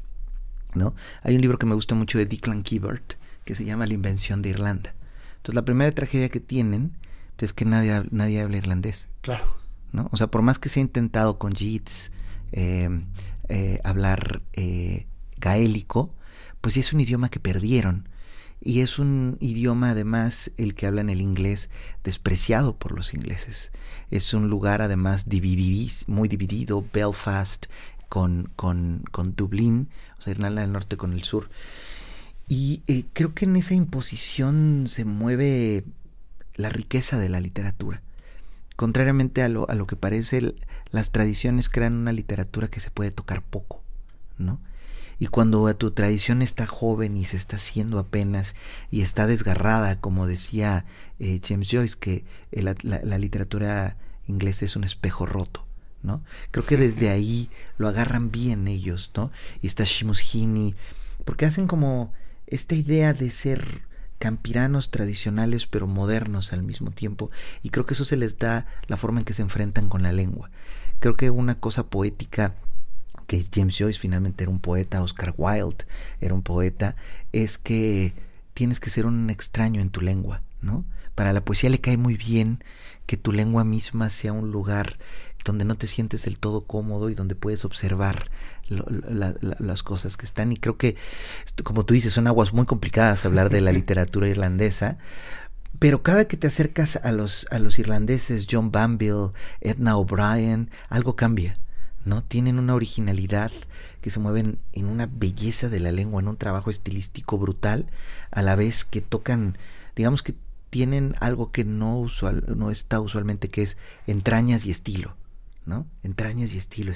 [0.75, 0.93] ¿no?
[1.21, 3.13] Hay un libro que me gusta mucho de Declan Kibert
[3.45, 4.93] que se llama La invención de Irlanda.
[5.37, 6.97] Entonces la primera tragedia que tienen
[7.43, 9.07] es que nadie, nadie habla irlandés.
[9.21, 9.45] Claro.
[9.91, 10.09] ¿no?
[10.11, 12.11] O sea, por más que se ha intentado con Yeats
[12.51, 12.89] eh,
[13.49, 15.07] eh, hablar eh,
[15.39, 16.13] gaélico,
[16.61, 18.09] pues es un idioma que perdieron
[18.63, 21.69] y es un idioma además el que hablan el inglés
[22.03, 23.71] despreciado por los ingleses.
[24.09, 25.25] Es un lugar además
[26.07, 27.65] muy dividido, Belfast
[28.07, 31.49] con, con, con Dublín, o sea, Irlanda del Norte con el sur.
[32.47, 35.83] Y eh, creo que en esa imposición se mueve
[36.55, 38.01] la riqueza de la literatura.
[38.77, 40.55] Contrariamente a lo, a lo que parece,
[40.91, 43.81] las tradiciones crean una literatura que se puede tocar poco,
[44.37, 44.59] ¿no?
[45.19, 48.55] Y cuando tu tradición está joven y se está haciendo apenas
[48.91, 50.85] y está desgarrada, como decía
[51.19, 53.97] eh, James Joyce, que la, la, la, literatura
[54.27, 55.65] inglesa es un espejo roto,
[56.01, 56.23] ¿no?
[56.51, 59.31] Creo que desde ahí lo agarran bien ellos, ¿no?
[59.61, 60.75] Y está Shimus Heaney,
[61.25, 62.11] porque hacen como
[62.47, 63.83] esta idea de ser
[64.19, 67.29] campiranos tradicionales pero modernos al mismo tiempo
[67.61, 70.13] y creo que eso se les da la forma en que se enfrentan con la
[70.13, 70.49] lengua.
[70.99, 72.55] Creo que una cosa poética
[73.23, 75.85] que James Joyce finalmente era un poeta, Oscar Wilde
[76.21, 76.95] era un poeta,
[77.31, 78.13] es que
[78.53, 80.85] tienes que ser un extraño en tu lengua, ¿no?
[81.15, 82.63] Para la poesía le cae muy bien
[83.05, 84.97] que tu lengua misma sea un lugar
[85.43, 88.29] donde no te sientes del todo cómodo y donde puedes observar
[88.69, 90.51] lo, la, la, las cosas que están.
[90.51, 90.95] Y creo que,
[91.63, 94.97] como tú dices, son aguas muy complicadas hablar de la literatura irlandesa,
[95.79, 101.15] pero cada que te acercas a los, a los irlandeses, John Banville, Edna O'Brien, algo
[101.15, 101.55] cambia.
[102.05, 102.23] ¿No?
[102.23, 103.51] Tienen una originalidad
[104.01, 107.87] que se mueven en una belleza de la lengua, en un trabajo estilístico brutal,
[108.31, 109.57] a la vez que tocan,
[109.95, 110.35] digamos que
[110.69, 113.77] tienen algo que no usual, no está usualmente, que es
[114.07, 115.15] entrañas y estilo,
[115.65, 115.85] ¿no?
[116.01, 116.91] Entrañas y estilo,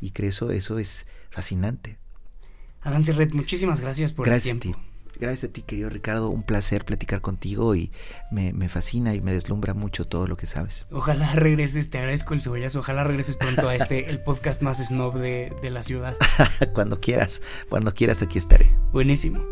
[0.00, 1.96] y creo eso, eso es fascinante.
[2.82, 4.93] Adán Serret, muchísimas gracias por gracias el tiempo.
[5.18, 6.30] Gracias a ti, querido Ricardo.
[6.30, 7.92] Un placer platicar contigo y
[8.30, 10.86] me, me, fascina y me deslumbra mucho todo lo que sabes.
[10.90, 12.80] Ojalá regreses, te agradezco el cebollazo.
[12.80, 16.16] Ojalá regreses pronto a este, el podcast más snob de, de la ciudad.
[16.74, 18.70] cuando quieras, cuando quieras, aquí estaré.
[18.92, 19.44] Buenísimo.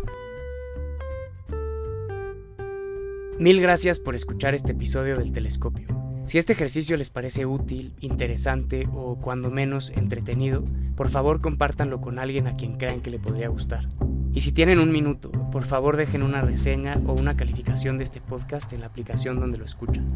[3.39, 5.87] Mil gracias por escuchar este episodio del Telescopio.
[6.27, 10.65] Si este ejercicio les parece útil, interesante o cuando menos entretenido,
[10.97, 13.89] por favor compártanlo con alguien a quien crean que le podría gustar.
[14.35, 18.20] Y si tienen un minuto, por favor dejen una reseña o una calificación de este
[18.20, 20.07] podcast en la aplicación donde lo escuchan.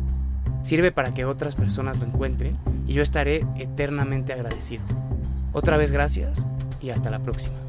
[0.62, 2.56] Sirve para que otras personas lo encuentren
[2.86, 4.82] y yo estaré eternamente agradecido.
[5.52, 6.46] Otra vez gracias
[6.80, 7.65] y hasta la próxima.